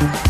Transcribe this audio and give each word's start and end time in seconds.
Thank 0.00 0.26
you. 0.26 0.29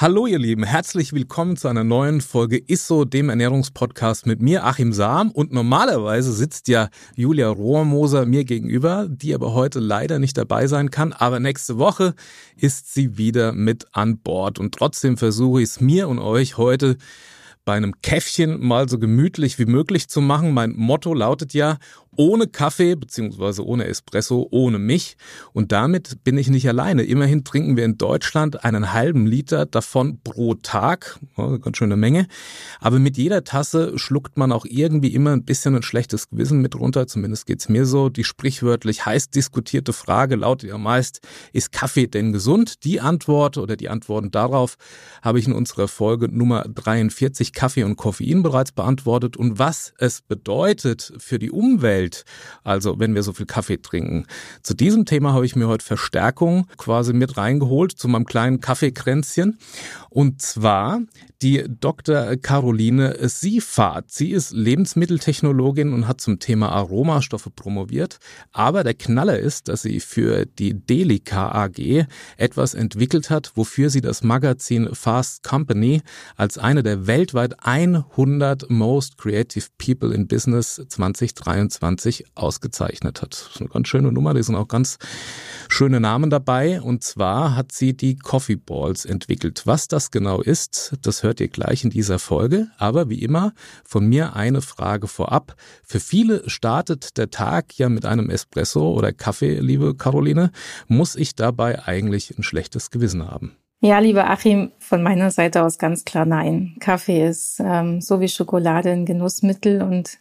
Hallo 0.00 0.28
ihr 0.28 0.38
Lieben, 0.38 0.62
herzlich 0.62 1.12
willkommen 1.12 1.56
zu 1.56 1.66
einer 1.66 1.82
neuen 1.82 2.20
Folge 2.20 2.56
ISSO, 2.56 3.04
dem 3.04 3.30
Ernährungspodcast 3.30 4.26
mit 4.26 4.40
mir, 4.40 4.64
Achim 4.64 4.92
Sam. 4.92 5.32
Und 5.32 5.52
normalerweise 5.52 6.32
sitzt 6.32 6.68
ja 6.68 6.88
Julia 7.16 7.48
Rohrmoser 7.48 8.24
mir 8.24 8.44
gegenüber, 8.44 9.08
die 9.10 9.34
aber 9.34 9.54
heute 9.54 9.80
leider 9.80 10.20
nicht 10.20 10.38
dabei 10.38 10.68
sein 10.68 10.92
kann. 10.92 11.12
Aber 11.12 11.40
nächste 11.40 11.78
Woche 11.78 12.14
ist 12.54 12.94
sie 12.94 13.18
wieder 13.18 13.50
mit 13.50 13.86
an 13.90 14.18
Bord. 14.18 14.60
Und 14.60 14.72
trotzdem 14.76 15.16
versuche 15.16 15.62
ich 15.62 15.70
es 15.70 15.80
mir 15.80 16.08
und 16.08 16.20
euch 16.20 16.58
heute 16.58 16.96
bei 17.64 17.74
einem 17.74 18.00
Käffchen 18.00 18.64
mal 18.64 18.88
so 18.88 19.00
gemütlich 19.00 19.58
wie 19.58 19.66
möglich 19.66 20.08
zu 20.08 20.20
machen. 20.20 20.54
Mein 20.54 20.74
Motto 20.76 21.12
lautet 21.12 21.54
ja, 21.54 21.76
ohne 22.18 22.48
Kaffee 22.48 22.96
beziehungsweise 22.96 23.64
ohne 23.64 23.86
Espresso, 23.86 24.48
ohne 24.50 24.78
mich. 24.78 25.16
Und 25.52 25.70
damit 25.70 26.24
bin 26.24 26.36
ich 26.36 26.48
nicht 26.48 26.68
alleine. 26.68 27.04
Immerhin 27.04 27.44
trinken 27.44 27.76
wir 27.76 27.84
in 27.84 27.96
Deutschland 27.96 28.64
einen 28.64 28.92
halben 28.92 29.24
Liter 29.24 29.66
davon 29.66 30.18
pro 30.24 30.54
Tag. 30.54 31.20
Ganz 31.36 31.76
schöne 31.76 31.96
Menge. 31.96 32.26
Aber 32.80 32.98
mit 32.98 33.16
jeder 33.16 33.44
Tasse 33.44 33.96
schluckt 33.98 34.36
man 34.36 34.50
auch 34.50 34.66
irgendwie 34.68 35.14
immer 35.14 35.30
ein 35.30 35.44
bisschen 35.44 35.76
ein 35.76 35.84
schlechtes 35.84 36.28
Gewissen 36.28 36.60
mit 36.60 36.74
runter. 36.74 37.06
Zumindest 37.06 37.46
geht's 37.46 37.68
mir 37.68 37.86
so. 37.86 38.08
Die 38.08 38.24
sprichwörtlich 38.24 39.06
heiß 39.06 39.30
diskutierte 39.30 39.92
Frage 39.92 40.34
lautet 40.34 40.70
ja 40.70 40.78
meist, 40.78 41.20
ist 41.52 41.70
Kaffee 41.70 42.08
denn 42.08 42.32
gesund? 42.32 42.82
Die 42.82 43.00
Antwort 43.00 43.58
oder 43.58 43.76
die 43.76 43.88
Antworten 43.88 44.32
darauf 44.32 44.76
habe 45.22 45.38
ich 45.38 45.46
in 45.46 45.52
unserer 45.52 45.86
Folge 45.86 46.28
Nummer 46.28 46.64
43 46.64 47.52
Kaffee 47.52 47.84
und 47.84 47.94
Koffein 47.94 48.42
bereits 48.42 48.72
beantwortet. 48.72 49.36
Und 49.36 49.60
was 49.60 49.94
es 49.98 50.20
bedeutet 50.22 51.12
für 51.18 51.38
die 51.38 51.52
Umwelt, 51.52 52.07
Welt. 52.08 52.24
Also 52.64 52.98
wenn 52.98 53.14
wir 53.14 53.22
so 53.22 53.32
viel 53.32 53.46
Kaffee 53.46 53.78
trinken. 53.78 54.26
Zu 54.62 54.74
diesem 54.74 55.04
Thema 55.04 55.32
habe 55.32 55.46
ich 55.46 55.56
mir 55.56 55.68
heute 55.68 55.84
Verstärkung 55.84 56.66
quasi 56.76 57.12
mit 57.12 57.36
reingeholt 57.36 57.92
zu 57.92 58.08
meinem 58.08 58.24
kleinen 58.24 58.60
Kaffeekränzchen. 58.60 59.58
Und 60.10 60.42
zwar 60.42 61.00
die 61.42 61.64
Dr. 61.68 62.36
Caroline 62.36 63.16
Siefahrt. 63.28 64.10
Sie 64.10 64.30
ist 64.30 64.52
Lebensmitteltechnologin 64.52 65.92
und 65.92 66.08
hat 66.08 66.20
zum 66.20 66.38
Thema 66.40 66.70
Aromastoffe 66.70 67.50
promoviert. 67.50 68.18
Aber 68.52 68.82
der 68.82 68.94
Knaller 68.94 69.38
ist, 69.38 69.68
dass 69.68 69.82
sie 69.82 70.00
für 70.00 70.46
die 70.46 70.74
Delica 70.74 71.52
AG 71.52 72.06
etwas 72.36 72.74
entwickelt 72.74 73.30
hat, 73.30 73.52
wofür 73.54 73.90
sie 73.90 74.00
das 74.00 74.22
Magazin 74.22 74.88
Fast 74.94 75.44
Company 75.44 76.02
als 76.36 76.58
eine 76.58 76.82
der 76.82 77.06
weltweit 77.06 77.54
100 77.64 78.68
Most 78.70 79.18
Creative 79.18 79.66
People 79.78 80.12
in 80.14 80.26
Business 80.26 80.82
2023 80.88 82.24
ausgezeichnet 82.34 83.22
hat. 83.22 83.32
Das 83.32 83.50
ist 83.54 83.60
eine 83.60 83.68
ganz 83.68 83.88
schöne 83.88 84.10
Nummer. 84.10 84.34
Die 84.34 84.42
sind 84.42 84.56
auch 84.56 84.68
ganz 84.68 84.98
schöne 85.68 86.00
Namen 86.00 86.30
dabei. 86.30 86.80
Und 86.80 87.04
zwar 87.04 87.54
hat 87.54 87.72
sie 87.72 87.96
die 87.96 88.16
Coffee 88.16 88.56
Balls 88.56 89.04
entwickelt. 89.04 89.62
Was 89.66 89.86
das 89.86 90.10
genau 90.10 90.40
ist, 90.40 90.96
das 91.02 91.22
hört 91.22 91.27
ihr 91.40 91.48
gleich 91.48 91.84
in 91.84 91.90
dieser 91.90 92.18
Folge. 92.18 92.68
Aber 92.78 93.08
wie 93.10 93.22
immer 93.22 93.52
von 93.84 94.06
mir 94.06 94.34
eine 94.34 94.62
Frage 94.62 95.06
vorab. 95.06 95.54
Für 95.84 96.00
viele 96.00 96.48
startet 96.48 97.16
der 97.18 97.30
Tag 97.30 97.78
ja 97.78 97.88
mit 97.88 98.06
einem 98.06 98.30
Espresso 98.30 98.92
oder 98.92 99.12
Kaffee, 99.12 99.60
liebe 99.60 99.94
Caroline. 99.94 100.50
Muss 100.86 101.16
ich 101.16 101.34
dabei 101.34 101.84
eigentlich 101.86 102.36
ein 102.36 102.42
schlechtes 102.42 102.90
Gewissen 102.90 103.26
haben? 103.26 103.56
Ja, 103.80 104.00
lieber 104.00 104.28
Achim, 104.28 104.72
von 104.80 105.02
meiner 105.02 105.30
Seite 105.30 105.62
aus 105.62 105.78
ganz 105.78 106.04
klar 106.04 106.26
nein. 106.26 106.74
Kaffee 106.80 107.28
ist 107.28 107.60
ähm, 107.60 108.00
so 108.00 108.20
wie 108.20 108.28
Schokolade 108.28 108.90
ein 108.90 109.06
Genussmittel 109.06 109.82
und 109.82 110.18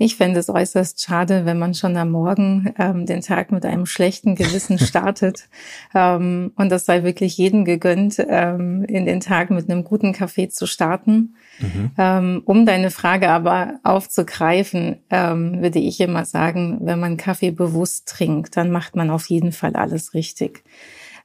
ich 0.00 0.16
fände 0.16 0.38
es 0.38 0.48
äußerst 0.48 1.02
schade, 1.02 1.44
wenn 1.44 1.58
man 1.58 1.74
schon 1.74 1.96
am 1.96 2.12
Morgen 2.12 2.72
ähm, 2.78 3.04
den 3.04 3.20
Tag 3.20 3.50
mit 3.50 3.64
einem 3.64 3.84
schlechten 3.84 4.36
Gewissen 4.36 4.78
startet. 4.78 5.48
ähm, 5.92 6.52
und 6.54 6.70
das 6.70 6.86
sei 6.86 7.02
wirklich 7.02 7.36
jedem 7.36 7.64
gegönnt, 7.64 8.24
ähm, 8.28 8.84
in 8.84 9.06
den 9.06 9.18
Tag 9.18 9.50
mit 9.50 9.68
einem 9.68 9.82
guten 9.82 10.12
Kaffee 10.12 10.48
zu 10.48 10.66
starten. 10.66 11.34
Mhm. 11.58 11.90
Ähm, 11.98 12.42
um 12.44 12.64
deine 12.64 12.92
Frage 12.92 13.28
aber 13.30 13.80
aufzugreifen, 13.82 14.98
ähm, 15.10 15.60
würde 15.60 15.80
ich 15.80 16.00
immer 16.00 16.24
sagen, 16.24 16.78
wenn 16.82 17.00
man 17.00 17.16
Kaffee 17.16 17.50
bewusst 17.50 18.08
trinkt, 18.08 18.56
dann 18.56 18.70
macht 18.70 18.94
man 18.94 19.10
auf 19.10 19.28
jeden 19.28 19.50
Fall 19.50 19.74
alles 19.74 20.14
richtig. 20.14 20.62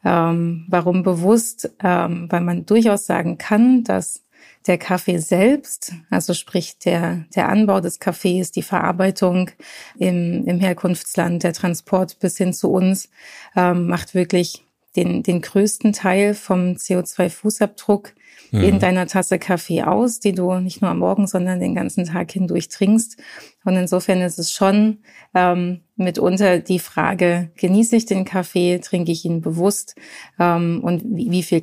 Ähm, 0.04 0.66
warum 0.68 1.04
bewusst? 1.04 1.72
Weil 1.80 2.42
man 2.42 2.66
durchaus 2.66 3.06
sagen 3.06 3.38
kann, 3.38 3.84
dass 3.86 4.23
der 4.68 4.78
Kaffee 4.78 5.18
selbst, 5.18 5.94
also 6.10 6.34
sprich 6.34 6.78
der, 6.80 7.26
der 7.36 7.50
Anbau 7.50 7.82
des 7.82 8.00
Kaffees, 8.00 8.52
die 8.52 8.62
Verarbeitung 8.62 9.52
im, 9.98 10.46
im 10.46 10.60
Herkunftsland, 10.60 11.44
der 11.44 11.54
Transport 11.54 12.20
bis 12.20 12.38
hin 12.38 12.54
zu 12.54 12.72
uns, 12.72 13.10
ähm, 13.56 13.88
macht 13.88 14.16
wirklich 14.16 14.64
den, 14.96 15.24
den 15.24 15.42
größten 15.42 15.94
Teil 15.94 16.34
vom 16.34 16.74
CO2-Fußabdruck 16.74 18.14
mhm. 18.52 18.64
in 18.64 18.80
deiner 18.80 19.08
Tasse 19.08 19.40
Kaffee 19.40 19.82
aus, 19.84 20.20
die 20.20 20.34
du 20.34 20.54
nicht 20.60 20.82
nur 20.82 20.92
am 20.92 21.00
Morgen, 21.00 21.28
sondern 21.28 21.60
den 21.60 21.76
ganzen 21.76 22.06
Tag 22.06 22.32
hindurch 22.32 22.70
trinkst. 22.70 23.18
Und 23.66 23.76
insofern 23.76 24.22
ist 24.22 24.40
es 24.40 24.52
schon 24.52 25.00
ähm, 25.34 25.82
mitunter 25.96 26.60
die 26.60 26.80
Frage, 26.80 27.52
genieße 27.56 27.96
ich 27.96 28.06
den 28.06 28.26
Kaffee, 28.26 28.80
trinke 28.80 29.12
ich 29.12 29.26
ihn 29.26 29.42
bewusst 29.42 29.96
ähm, 30.40 30.82
und 30.84 31.04
wie, 31.06 31.32
wie 31.32 31.44
viel 31.44 31.62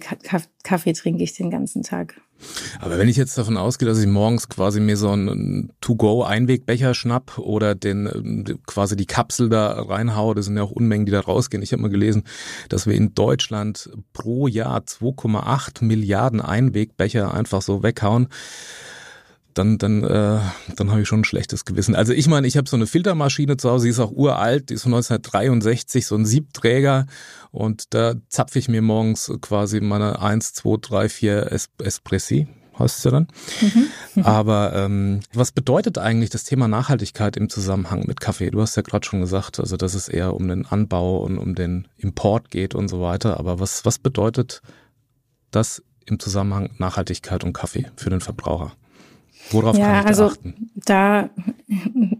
Kaffee 0.70 0.92
trinke 0.92 1.24
ich 1.24 1.32
den 1.32 1.50
ganzen 1.50 1.82
Tag? 1.82 2.20
Aber 2.78 2.96
wenn 2.96 3.08
ich 3.08 3.16
jetzt 3.16 3.36
davon 3.36 3.56
ausgehe, 3.56 3.88
dass 3.88 3.98
ich 3.98 4.06
morgens 4.06 4.48
quasi 4.48 4.78
mir 4.78 4.96
so 4.96 5.10
einen 5.10 5.72
To-Go-Einwegbecher 5.80 6.94
schnapp 6.94 7.38
oder 7.38 7.74
den 7.74 8.60
quasi 8.66 8.94
die 8.94 9.06
Kapsel 9.06 9.48
da 9.48 9.82
reinhaue, 9.82 10.36
das 10.36 10.44
sind 10.44 10.56
ja 10.56 10.62
auch 10.62 10.70
Unmengen, 10.70 11.06
die 11.06 11.12
da 11.12 11.18
rausgehen. 11.18 11.60
Ich 11.60 11.72
habe 11.72 11.82
mal 11.82 11.90
gelesen, 11.90 12.22
dass 12.68 12.86
wir 12.86 12.94
in 12.94 13.16
Deutschland 13.16 13.90
pro 14.12 14.46
Jahr 14.46 14.78
2,8 14.82 15.84
Milliarden 15.84 16.40
Einwegbecher 16.40 17.34
einfach 17.34 17.62
so 17.62 17.82
weghauen 17.82 18.28
dann, 19.60 19.76
dann, 19.76 20.02
äh, 20.04 20.40
dann 20.76 20.90
habe 20.90 21.02
ich 21.02 21.08
schon 21.08 21.20
ein 21.20 21.24
schlechtes 21.24 21.66
Gewissen. 21.66 21.94
Also 21.94 22.14
ich 22.14 22.26
meine, 22.28 22.46
ich 22.46 22.56
habe 22.56 22.68
so 22.68 22.76
eine 22.76 22.86
Filtermaschine 22.86 23.58
zu 23.58 23.70
Hause, 23.70 23.84
die 23.84 23.90
ist 23.90 24.00
auch 24.00 24.10
uralt, 24.10 24.70
die 24.70 24.74
ist 24.74 24.82
von 24.82 24.94
1963, 24.94 26.06
so 26.06 26.16
ein 26.16 26.24
Siebträger 26.24 27.06
und 27.52 27.92
da 27.92 28.14
zapfe 28.28 28.58
ich 28.58 28.68
mir 28.68 28.80
morgens 28.80 29.30
quasi 29.42 29.80
meine 29.80 30.20
1, 30.20 30.54
2, 30.54 30.76
3, 30.80 31.08
4 31.10 31.52
es 31.52 31.68
Espressi, 31.78 32.48
heißt 32.78 32.98
es 32.98 33.04
ja 33.04 33.10
dann. 33.10 33.28
Mhm. 33.60 34.24
Aber 34.24 34.72
ähm, 34.74 35.20
was 35.34 35.52
bedeutet 35.52 35.98
eigentlich 35.98 36.30
das 36.30 36.44
Thema 36.44 36.66
Nachhaltigkeit 36.66 37.36
im 37.36 37.50
Zusammenhang 37.50 38.04
mit 38.06 38.18
Kaffee? 38.18 38.50
Du 38.50 38.62
hast 38.62 38.76
ja 38.76 38.82
gerade 38.82 39.06
schon 39.06 39.20
gesagt, 39.20 39.60
also 39.60 39.76
dass 39.76 39.92
es 39.92 40.08
eher 40.08 40.34
um 40.34 40.48
den 40.48 40.64
Anbau 40.64 41.18
und 41.18 41.36
um 41.36 41.54
den 41.54 41.86
Import 41.98 42.50
geht 42.50 42.74
und 42.74 42.88
so 42.88 43.02
weiter. 43.02 43.38
Aber 43.38 43.60
was, 43.60 43.84
was 43.84 43.98
bedeutet 43.98 44.62
das 45.50 45.82
im 46.06 46.18
Zusammenhang 46.18 46.70
Nachhaltigkeit 46.78 47.44
und 47.44 47.52
Kaffee 47.52 47.90
für 47.96 48.08
den 48.08 48.22
Verbraucher? 48.22 48.72
Worauf 49.50 49.76
ja, 49.76 49.86
kann 49.86 49.96
ich 49.96 50.02
da 50.02 50.08
also 50.08 50.26
achten? 50.26 50.70
Da 50.74 51.30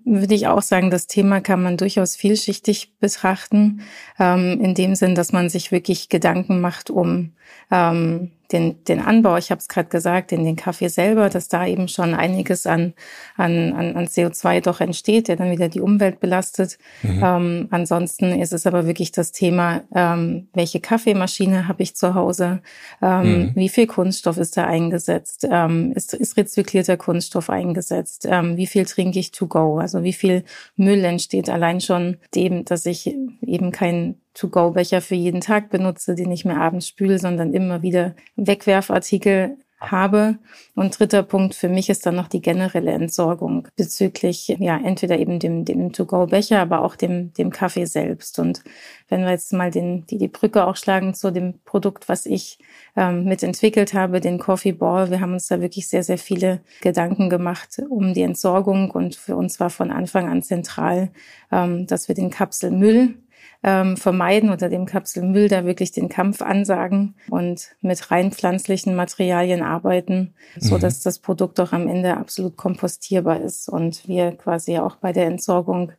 würde 0.05 0.35
ich 0.35 0.47
auch 0.49 0.63
sagen, 0.63 0.91
das 0.91 1.07
Thema 1.07 1.41
kann 1.41 1.63
man 1.63 1.77
durchaus 1.77 2.17
vielschichtig 2.17 2.93
betrachten, 2.99 3.83
ähm, 4.19 4.61
in 4.61 4.75
dem 4.75 4.95
Sinn, 4.95 5.15
dass 5.15 5.33
man 5.33 5.49
sich 5.49 5.71
wirklich 5.73 6.09
Gedanken 6.09 6.61
macht 6.61 6.91
um 6.91 7.33
ähm, 7.71 8.31
den, 8.53 8.83
den 8.85 9.01
Anbau, 9.01 9.37
ich 9.37 9.51
habe 9.51 9.61
es 9.61 9.69
gerade 9.69 9.89
gesagt, 9.89 10.33
in 10.33 10.45
den 10.45 10.57
Kaffee 10.57 10.89
selber, 10.89 11.31
dass 11.31 11.49
da 11.49 11.67
eben 11.67 11.89
schon 11.89 12.15
einiges 12.15 12.67
an, 12.67 12.95
an, 13.37 13.73
an, 13.73 13.97
an 13.97 14.07
CO2 14.07 14.61
doch 14.61 14.81
entsteht, 14.81 15.29
der 15.29 15.37
dann 15.37 15.51
wieder 15.51 15.69
die 15.69 15.81
Umwelt 15.81 16.21
belastet. 16.21 16.79
Mhm. 17.03 17.23
Ähm, 17.23 17.69
ansonsten 17.71 18.41
ist 18.41 18.53
es 18.53 18.67
aber 18.67 18.87
wirklich 18.87 19.13
das 19.13 19.33
Thema, 19.33 19.83
ähm, 19.95 20.49
welche 20.53 20.81
Kaffeemaschine 20.81 21.69
habe 21.69 21.83
ich 21.83 21.95
zu 21.95 22.15
Hause, 22.15 22.61
ähm, 23.01 23.23
mhm. 23.23 23.53
wie 23.55 23.69
viel 23.69 23.87
Kunststoff 23.87 24.37
ist 24.37 24.57
da 24.57 24.65
eingesetzt, 24.65 25.47
ähm, 25.49 25.93
ist, 25.93 26.15
ist 26.15 26.37
rezyklierter 26.37 26.97
Kunststoff 26.97 27.51
eingesetzt, 27.51 28.27
ähm, 28.29 28.57
wie 28.57 28.67
viel 28.67 28.85
trinke 28.85 29.19
ich 29.19 29.31
to 29.31 29.47
go, 29.47 29.79
also 29.79 30.03
wie 30.03 30.13
viel 30.13 30.45
Müll 30.77 31.05
entsteht 31.05 31.49
allein 31.49 31.81
schon 31.81 32.17
dem, 32.35 32.65
dass 32.65 32.87
ich 32.87 33.15
eben 33.43 33.71
kein 33.71 34.17
To-Go-Becher 34.35 35.01
für 35.01 35.15
jeden 35.15 35.41
Tag 35.41 35.71
benutze, 35.71 36.15
den 36.15 36.31
ich 36.31 36.45
mir 36.45 36.57
abends 36.57 36.89
spüle, 36.89 37.19
sondern 37.19 37.53
immer 37.53 37.83
wieder 37.83 38.15
Wegwerfartikel 38.37 39.57
habe. 39.81 40.39
Und 40.75 40.99
dritter 40.99 41.23
Punkt 41.23 41.55
für 41.55 41.69
mich 41.69 41.89
ist 41.89 42.05
dann 42.05 42.15
noch 42.15 42.29
die 42.29 42.43
generelle 42.43 42.93
Entsorgung 42.93 43.69
bezüglich, 43.77 44.49
ja, 44.59 44.79
entweder 44.79 45.19
eben 45.19 45.39
dem, 45.39 45.65
dem 45.65 45.93
To-Go-Becher, 45.93 46.61
aber 46.61 46.83
auch 46.83 46.97
dem, 46.97 47.33
dem 47.33 47.51
Kaffee 47.51 47.87
selbst. 47.87 48.39
Und 48.39 48.63
wenn 49.09 49.23
wir 49.23 49.31
jetzt 49.31 49.53
mal 49.53 49.71
den, 49.71 50.07
die, 50.07 50.19
die 50.19 50.29
Brücke 50.29 50.67
auch 50.67 50.77
schlagen 50.77 51.15
zu 51.15 51.31
dem 51.31 51.61
Produkt, 51.65 52.09
was 52.09 52.27
ich 52.27 52.59
ähm, 52.97 53.25
mitentwickelt 53.25 53.95
habe, 53.95 54.21
den 54.21 54.39
Coffee 54.39 54.73
Ball, 54.73 55.11
wir 55.11 55.21
haben 55.21 55.33
uns 55.33 55.49
da 55.49 55.61
wirklich 55.61 55.89
sehr, 55.89 56.03
sehr 56.03 56.19
viele 56.19 56.61
Gedanken 56.83 57.31
gemacht 57.31 57.81
um 57.89 58.13
die 58.13 58.23
Entsorgung 58.23 58.91
und 58.91 59.17
für 59.17 59.37
uns 59.37 59.61
war 59.61 59.71
von 59.71 59.91
Anfang 59.91 60.29
an 60.29 60.43
zentral, 60.43 61.11
ähm, 61.51 61.87
dass 61.87 62.09
wir 62.09 62.15
den 62.15 62.31
Kapselmüll 62.31 63.15
ähm, 63.63 63.97
vermeiden 63.97 64.51
oder 64.51 64.69
dem 64.69 64.87
Kapselmüll 64.87 65.49
da 65.49 65.65
wirklich 65.65 65.93
den 65.93 66.09
Kampf 66.09 66.41
ansagen 66.43 67.15
und 67.29 67.77
mit 67.81 68.11
rein 68.11 68.33
pflanzlichen 68.33 68.95
Materialien 68.95 69.63
arbeiten, 69.63 70.35
so 70.59 70.77
mhm. 70.77 70.81
dass 70.81 71.03
das 71.03 71.19
Produkt 71.19 71.61
auch 71.61 71.73
am 71.73 71.89
Ende 71.89 72.17
absolut 72.17 72.57
kompostierbar 72.57 73.41
ist 73.41 73.69
und 73.69 74.09
wir 74.09 74.33
quasi 74.33 74.79
auch 74.79 74.97
bei 74.97 75.13
der 75.13 75.27
Entsorgung 75.27 75.93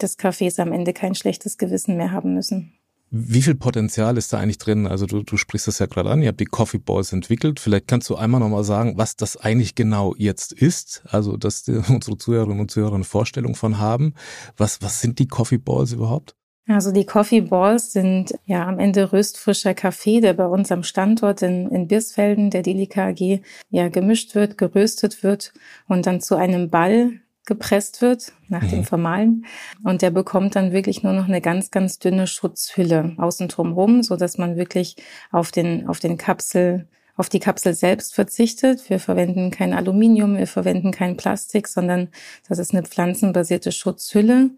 des 0.00 0.16
Kaffees 0.16 0.58
am 0.58 0.72
Ende 0.72 0.92
kein 0.92 1.14
schlechtes 1.14 1.58
Gewissen 1.58 1.96
mehr 1.96 2.12
haben 2.12 2.34
müssen. 2.34 2.72
Wie 3.10 3.40
viel 3.40 3.54
Potenzial 3.54 4.18
ist 4.18 4.34
da 4.34 4.38
eigentlich 4.38 4.58
drin? 4.58 4.86
Also 4.86 5.06
du, 5.06 5.22
du 5.22 5.38
sprichst 5.38 5.66
das 5.66 5.78
ja 5.78 5.86
gerade 5.86 6.10
an, 6.10 6.20
ihr 6.20 6.28
habt 6.28 6.40
die 6.40 6.44
Coffee 6.44 6.78
Balls 6.78 7.14
entwickelt. 7.14 7.58
Vielleicht 7.58 7.88
kannst 7.88 8.10
du 8.10 8.16
einmal 8.16 8.38
nochmal 8.38 8.64
sagen, 8.64 8.98
was 8.98 9.16
das 9.16 9.38
eigentlich 9.38 9.74
genau 9.74 10.14
jetzt 10.18 10.52
ist. 10.52 11.02
Also, 11.06 11.38
dass 11.38 11.62
die, 11.62 11.72
unsere 11.88 12.18
Zuhörerinnen 12.18 12.60
und 12.60 12.70
Zuhörer 12.70 12.96
eine 12.96 13.04
Vorstellung 13.04 13.54
von 13.54 13.78
haben. 13.78 14.12
Was, 14.58 14.82
was 14.82 15.00
sind 15.00 15.18
die 15.18 15.26
Coffee 15.26 15.56
Balls 15.56 15.92
überhaupt? 15.92 16.36
Also 16.68 16.92
die 16.92 17.06
Coffee 17.06 17.40
Balls 17.40 17.92
sind 17.92 18.34
ja 18.44 18.66
am 18.66 18.78
Ende 18.78 19.10
röstfrischer 19.10 19.72
Kaffee, 19.72 20.20
der 20.20 20.34
bei 20.34 20.46
uns 20.46 20.70
am 20.70 20.82
Standort 20.82 21.40
in, 21.40 21.68
in 21.70 21.88
Birsfelden, 21.88 22.50
der 22.50 22.62
Delika 22.62 23.08
AG, 23.08 23.40
ja 23.70 23.88
gemischt 23.88 24.34
wird, 24.34 24.58
geröstet 24.58 25.22
wird 25.22 25.54
und 25.88 26.06
dann 26.06 26.20
zu 26.20 26.36
einem 26.36 26.68
Ball 26.68 27.20
gepresst 27.46 28.02
wird 28.02 28.32
nach 28.48 28.62
mhm. 28.62 28.68
dem 28.68 28.84
Vermahlen. 28.84 29.46
Und 29.82 30.02
der 30.02 30.10
bekommt 30.10 30.56
dann 30.56 30.72
wirklich 30.72 31.02
nur 31.02 31.14
noch 31.14 31.26
eine 31.26 31.40
ganz, 31.40 31.70
ganz 31.70 31.98
dünne 31.98 32.26
Schutzhülle 32.26 33.14
außen 33.16 33.48
drum 33.48 33.72
rum, 33.72 34.02
so 34.02 34.16
dass 34.16 34.36
man 34.36 34.56
wirklich 34.56 34.96
auf 35.32 35.50
den, 35.50 35.88
auf 35.88 36.00
den 36.00 36.18
Kapsel 36.18 36.86
auf 37.18 37.28
die 37.28 37.40
Kapsel 37.40 37.74
selbst 37.74 38.14
verzichtet. 38.14 38.88
Wir 38.88 39.00
verwenden 39.00 39.50
kein 39.50 39.74
Aluminium, 39.74 40.38
wir 40.38 40.46
verwenden 40.46 40.92
kein 40.92 41.16
Plastik, 41.16 41.66
sondern 41.66 42.08
das 42.48 42.60
ist 42.60 42.72
eine 42.72 42.84
pflanzenbasierte 42.84 43.72
Schutzhülle, 43.72 44.50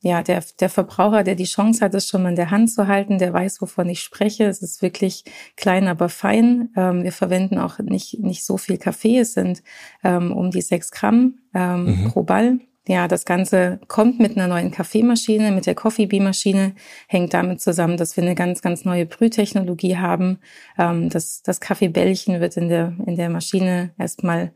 ja, 0.00 0.22
der, 0.22 0.44
der 0.60 0.68
Verbraucher, 0.68 1.24
der 1.24 1.34
die 1.34 1.44
Chance 1.44 1.84
hat, 1.84 1.94
es 1.94 2.08
schon 2.08 2.22
mal 2.22 2.30
in 2.30 2.36
der 2.36 2.50
Hand 2.50 2.70
zu 2.70 2.86
halten, 2.86 3.18
der 3.18 3.32
weiß, 3.32 3.60
wovon 3.60 3.88
ich 3.88 4.00
spreche. 4.00 4.44
Es 4.44 4.62
ist 4.62 4.80
wirklich 4.80 5.24
klein, 5.56 5.88
aber 5.88 6.08
fein. 6.08 6.70
Ähm, 6.76 7.02
wir 7.02 7.12
verwenden 7.12 7.58
auch 7.58 7.78
nicht, 7.80 8.20
nicht 8.20 8.44
so 8.44 8.58
viel 8.58 8.78
Kaffee. 8.78 9.18
Es 9.18 9.34
sind 9.34 9.62
ähm, 10.04 10.32
um 10.32 10.50
die 10.50 10.62
sechs 10.62 10.92
Gramm 10.92 11.38
ähm, 11.52 12.04
mhm. 12.04 12.10
pro 12.10 12.22
Ball. 12.22 12.60
Ja, 12.88 13.06
das 13.06 13.26
Ganze 13.26 13.80
kommt 13.86 14.18
mit 14.18 14.36
einer 14.36 14.48
neuen 14.48 14.70
Kaffeemaschine, 14.70 15.50
mit 15.52 15.66
der 15.66 15.74
Coffee 15.74 16.06
Bee 16.06 16.20
Maschine, 16.20 16.74
hängt 17.06 17.34
damit 17.34 17.60
zusammen, 17.60 17.98
dass 17.98 18.16
wir 18.16 18.24
eine 18.24 18.34
ganz, 18.34 18.62
ganz 18.62 18.86
neue 18.86 19.04
Brühtechnologie 19.04 19.98
haben. 19.98 20.38
Ähm, 20.78 21.10
das, 21.10 21.42
das 21.42 21.60
Kaffeebällchen 21.60 22.40
wird 22.40 22.56
in 22.56 22.68
der, 22.68 22.94
in 23.04 23.16
der 23.16 23.28
Maschine 23.28 23.90
erstmal 23.98 24.52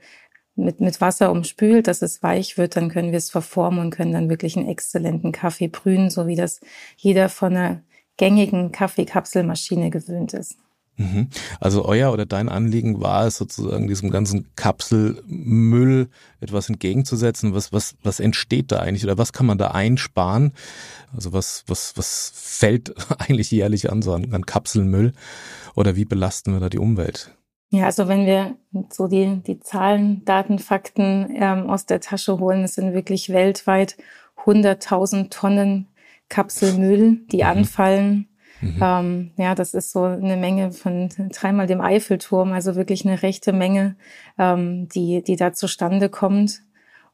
mit, 0.54 0.80
mit 0.80 1.00
Wasser 1.00 1.30
umspült, 1.30 1.86
dass 1.86 2.02
es 2.02 2.22
weich 2.22 2.58
wird, 2.58 2.76
dann 2.76 2.90
können 2.90 3.10
wir 3.10 3.18
es 3.18 3.30
verformen 3.30 3.80
und 3.80 3.90
können 3.90 4.12
dann 4.12 4.28
wirklich 4.28 4.56
einen 4.56 4.68
exzellenten 4.68 5.32
Kaffee 5.32 5.68
brühen, 5.68 6.10
so 6.10 6.26
wie 6.26 6.36
das 6.36 6.60
jeder 6.96 7.28
von 7.28 7.56
einer 7.56 7.82
gängigen 8.16 8.72
Kaffeekapselmaschine 8.72 9.90
gewöhnt 9.90 10.34
ist. 10.34 10.56
Mhm. 10.96 11.28
Also 11.58 11.84
euer 11.86 12.12
oder 12.12 12.26
dein 12.26 12.50
Anliegen 12.50 13.00
war 13.00 13.26
es 13.26 13.38
sozusagen 13.38 13.88
diesem 13.88 14.10
ganzen 14.10 14.54
Kapselmüll 14.56 16.08
etwas 16.40 16.68
entgegenzusetzen. 16.68 17.54
Was, 17.54 17.72
was, 17.72 17.96
was 18.02 18.20
entsteht 18.20 18.72
da 18.72 18.80
eigentlich 18.80 19.04
oder 19.04 19.16
was 19.16 19.32
kann 19.32 19.46
man 19.46 19.56
da 19.56 19.68
einsparen? 19.68 20.52
Also 21.14 21.32
was, 21.32 21.64
was, 21.66 21.96
was 21.96 22.32
fällt 22.34 22.94
eigentlich 23.18 23.50
jährlich 23.50 23.90
an 23.90 24.02
so 24.02 24.12
an, 24.12 24.34
an 24.34 24.44
Kapselmüll 24.44 25.12
oder 25.74 25.96
wie 25.96 26.04
belasten 26.04 26.52
wir 26.52 26.60
da 26.60 26.68
die 26.68 26.78
Umwelt? 26.78 27.34
Ja, 27.72 27.86
also 27.86 28.06
wenn 28.06 28.26
wir 28.26 28.56
so 28.90 29.08
die, 29.08 29.40
die 29.46 29.58
Zahlen, 29.58 30.26
Daten, 30.26 30.58
Fakten 30.58 31.34
ähm, 31.34 31.70
aus 31.70 31.86
der 31.86 32.00
Tasche 32.00 32.38
holen, 32.38 32.64
es 32.64 32.74
sind 32.74 32.92
wirklich 32.92 33.30
weltweit 33.30 33.96
100.000 34.44 35.30
Tonnen 35.30 35.88
Kapselmüll, 36.28 37.22
die 37.32 37.38
mhm. 37.38 37.48
anfallen. 37.48 38.28
Mhm. 38.60 38.78
Ähm, 38.82 39.30
ja, 39.38 39.54
das 39.54 39.72
ist 39.72 39.90
so 39.90 40.02
eine 40.02 40.36
Menge 40.36 40.70
von 40.72 41.08
dreimal 41.32 41.66
dem 41.66 41.80
Eiffelturm, 41.80 42.52
also 42.52 42.76
wirklich 42.76 43.06
eine 43.06 43.22
rechte 43.22 43.54
Menge, 43.54 43.96
ähm, 44.38 44.86
die, 44.88 45.22
die 45.22 45.36
da 45.36 45.54
zustande 45.54 46.10
kommt. 46.10 46.60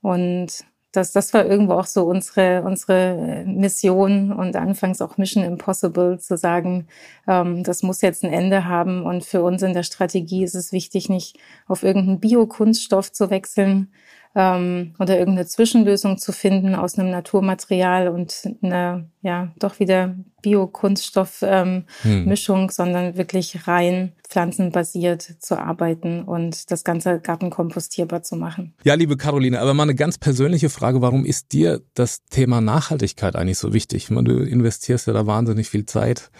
Und 0.02 0.64
das, 0.92 1.12
das 1.12 1.34
war 1.34 1.44
irgendwo 1.44 1.74
auch 1.74 1.86
so 1.86 2.04
unsere, 2.04 2.62
unsere 2.62 3.44
Mission 3.46 4.32
und 4.32 4.56
anfangs 4.56 5.02
auch 5.02 5.18
Mission 5.18 5.44
Impossible 5.44 6.18
zu 6.18 6.36
sagen, 6.36 6.86
ähm, 7.26 7.62
das 7.62 7.82
muss 7.82 8.00
jetzt 8.00 8.24
ein 8.24 8.32
Ende 8.32 8.64
haben. 8.64 9.02
Und 9.04 9.24
für 9.24 9.42
uns 9.42 9.62
in 9.62 9.74
der 9.74 9.82
Strategie 9.82 10.44
ist 10.44 10.54
es 10.54 10.72
wichtig, 10.72 11.08
nicht 11.08 11.38
auf 11.66 11.82
irgendeinen 11.82 12.20
Biokunststoff 12.20 13.12
zu 13.12 13.28
wechseln, 13.30 13.92
ähm, 14.38 14.94
oder 15.00 15.18
irgendeine 15.18 15.48
Zwischenlösung 15.48 16.16
zu 16.16 16.30
finden 16.30 16.76
aus 16.76 16.96
einem 16.96 17.10
Naturmaterial 17.10 18.06
und 18.06 18.48
einer, 18.62 19.08
ja, 19.20 19.52
doch 19.58 19.80
wieder 19.80 20.14
Biokunststoff-Mischung, 20.42 22.56
ähm, 22.56 22.62
hm. 22.62 22.70
sondern 22.70 23.16
wirklich 23.16 23.66
rein 23.66 24.12
pflanzenbasiert 24.28 25.22
zu 25.40 25.58
arbeiten 25.58 26.22
und 26.22 26.70
das 26.70 26.84
ganze 26.84 27.18
gartenkompostierbar 27.18 28.22
zu 28.22 28.36
machen. 28.36 28.74
Ja, 28.84 28.94
liebe 28.94 29.16
Caroline, 29.16 29.58
aber 29.58 29.74
mal 29.74 29.82
eine 29.82 29.96
ganz 29.96 30.18
persönliche 30.18 30.70
Frage. 30.70 31.02
Warum 31.02 31.24
ist 31.24 31.52
dir 31.52 31.80
das 31.94 32.24
Thema 32.26 32.60
Nachhaltigkeit 32.60 33.34
eigentlich 33.34 33.58
so 33.58 33.72
wichtig? 33.72 34.08
Meine, 34.10 34.28
du 34.28 34.44
investierst 34.44 35.08
ja 35.08 35.14
da 35.14 35.26
wahnsinnig 35.26 35.68
viel 35.68 35.84
Zeit. 35.86 36.30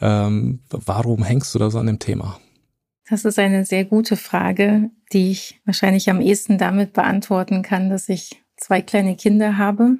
Ähm, 0.00 0.60
warum 0.70 1.24
hängst 1.24 1.52
du 1.56 1.58
da 1.58 1.70
so 1.70 1.80
an 1.80 1.86
dem 1.86 1.98
Thema? 1.98 2.38
Das 3.08 3.24
ist 3.24 3.38
eine 3.38 3.64
sehr 3.64 3.84
gute 3.84 4.16
Frage, 4.16 4.90
die 5.12 5.30
ich 5.32 5.60
wahrscheinlich 5.64 6.08
am 6.08 6.20
ehesten 6.20 6.58
damit 6.58 6.92
beantworten 6.92 7.62
kann, 7.62 7.90
dass 7.90 8.08
ich 8.08 8.42
zwei 8.56 8.80
kleine 8.80 9.16
Kinder 9.16 9.58
habe 9.58 9.98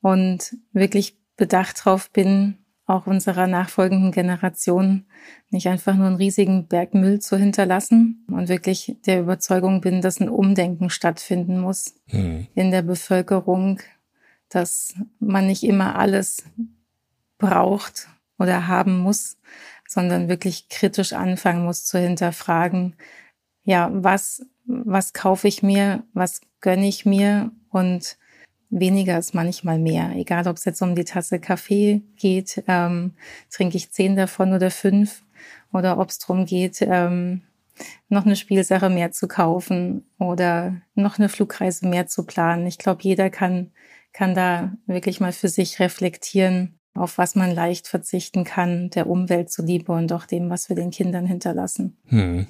und 0.00 0.56
wirklich 0.72 1.16
bedacht 1.36 1.84
drauf 1.84 2.10
bin, 2.10 2.58
auch 2.86 3.06
unserer 3.06 3.46
nachfolgenden 3.46 4.12
Generation 4.12 5.06
nicht 5.50 5.68
einfach 5.68 5.94
nur 5.94 6.06
einen 6.08 6.16
riesigen 6.16 6.66
Berg 6.66 6.94
Müll 6.94 7.20
zu 7.20 7.36
hinterlassen 7.36 8.26
und 8.30 8.48
wirklich 8.48 8.96
der 9.06 9.20
Überzeugung 9.20 9.80
bin, 9.80 10.02
dass 10.02 10.20
ein 10.20 10.28
Umdenken 10.28 10.90
stattfinden 10.90 11.60
muss 11.60 11.94
mhm. 12.10 12.48
in 12.54 12.70
der 12.70 12.82
Bevölkerung, 12.82 13.80
dass 14.48 14.94
man 15.20 15.46
nicht 15.46 15.62
immer 15.62 15.96
alles 15.96 16.44
braucht 17.38 18.08
oder 18.38 18.66
haben 18.66 18.98
muss, 18.98 19.38
sondern 19.92 20.28
wirklich 20.28 20.68
kritisch 20.68 21.12
anfangen 21.12 21.64
muss 21.64 21.84
zu 21.84 21.98
hinterfragen, 21.98 22.96
ja, 23.64 23.90
was, 23.92 24.44
was 24.66 25.12
kaufe 25.12 25.48
ich 25.48 25.62
mir, 25.62 26.04
was 26.14 26.40
gönne 26.60 26.88
ich 26.88 27.06
mir 27.06 27.52
und 27.70 28.16
weniger 28.70 29.18
ist 29.18 29.34
manchmal 29.34 29.78
mehr. 29.78 30.12
Egal, 30.16 30.48
ob 30.48 30.56
es 30.56 30.64
jetzt 30.64 30.82
um 30.82 30.94
die 30.94 31.04
Tasse 31.04 31.38
Kaffee 31.38 32.02
geht, 32.16 32.64
ähm, 32.66 33.14
trinke 33.50 33.76
ich 33.76 33.92
zehn 33.92 34.16
davon 34.16 34.52
oder 34.52 34.70
fünf, 34.70 35.22
oder 35.72 35.98
ob 35.98 36.10
es 36.10 36.18
darum 36.18 36.46
geht, 36.46 36.82
ähm, 36.82 37.42
noch 38.08 38.26
eine 38.26 38.36
Spielsache 38.36 38.90
mehr 38.90 39.12
zu 39.12 39.28
kaufen 39.28 40.04
oder 40.18 40.80
noch 40.94 41.18
eine 41.18 41.28
Flugreise 41.28 41.86
mehr 41.88 42.06
zu 42.06 42.24
planen. 42.24 42.66
Ich 42.66 42.78
glaube, 42.78 43.02
jeder 43.02 43.30
kann, 43.30 43.72
kann 44.12 44.34
da 44.34 44.72
wirklich 44.86 45.20
mal 45.20 45.32
für 45.32 45.48
sich 45.48 45.80
reflektieren, 45.80 46.78
auf 46.94 47.18
was 47.18 47.34
man 47.34 47.54
leicht 47.54 47.88
verzichten 47.88 48.44
kann, 48.44 48.90
der 48.90 49.06
Umwelt 49.06 49.50
zuliebe 49.50 49.92
und 49.92 50.12
auch 50.12 50.26
dem, 50.26 50.50
was 50.50 50.68
wir 50.68 50.76
den 50.76 50.90
Kindern 50.90 51.26
hinterlassen. 51.26 51.96
Hm. 52.06 52.46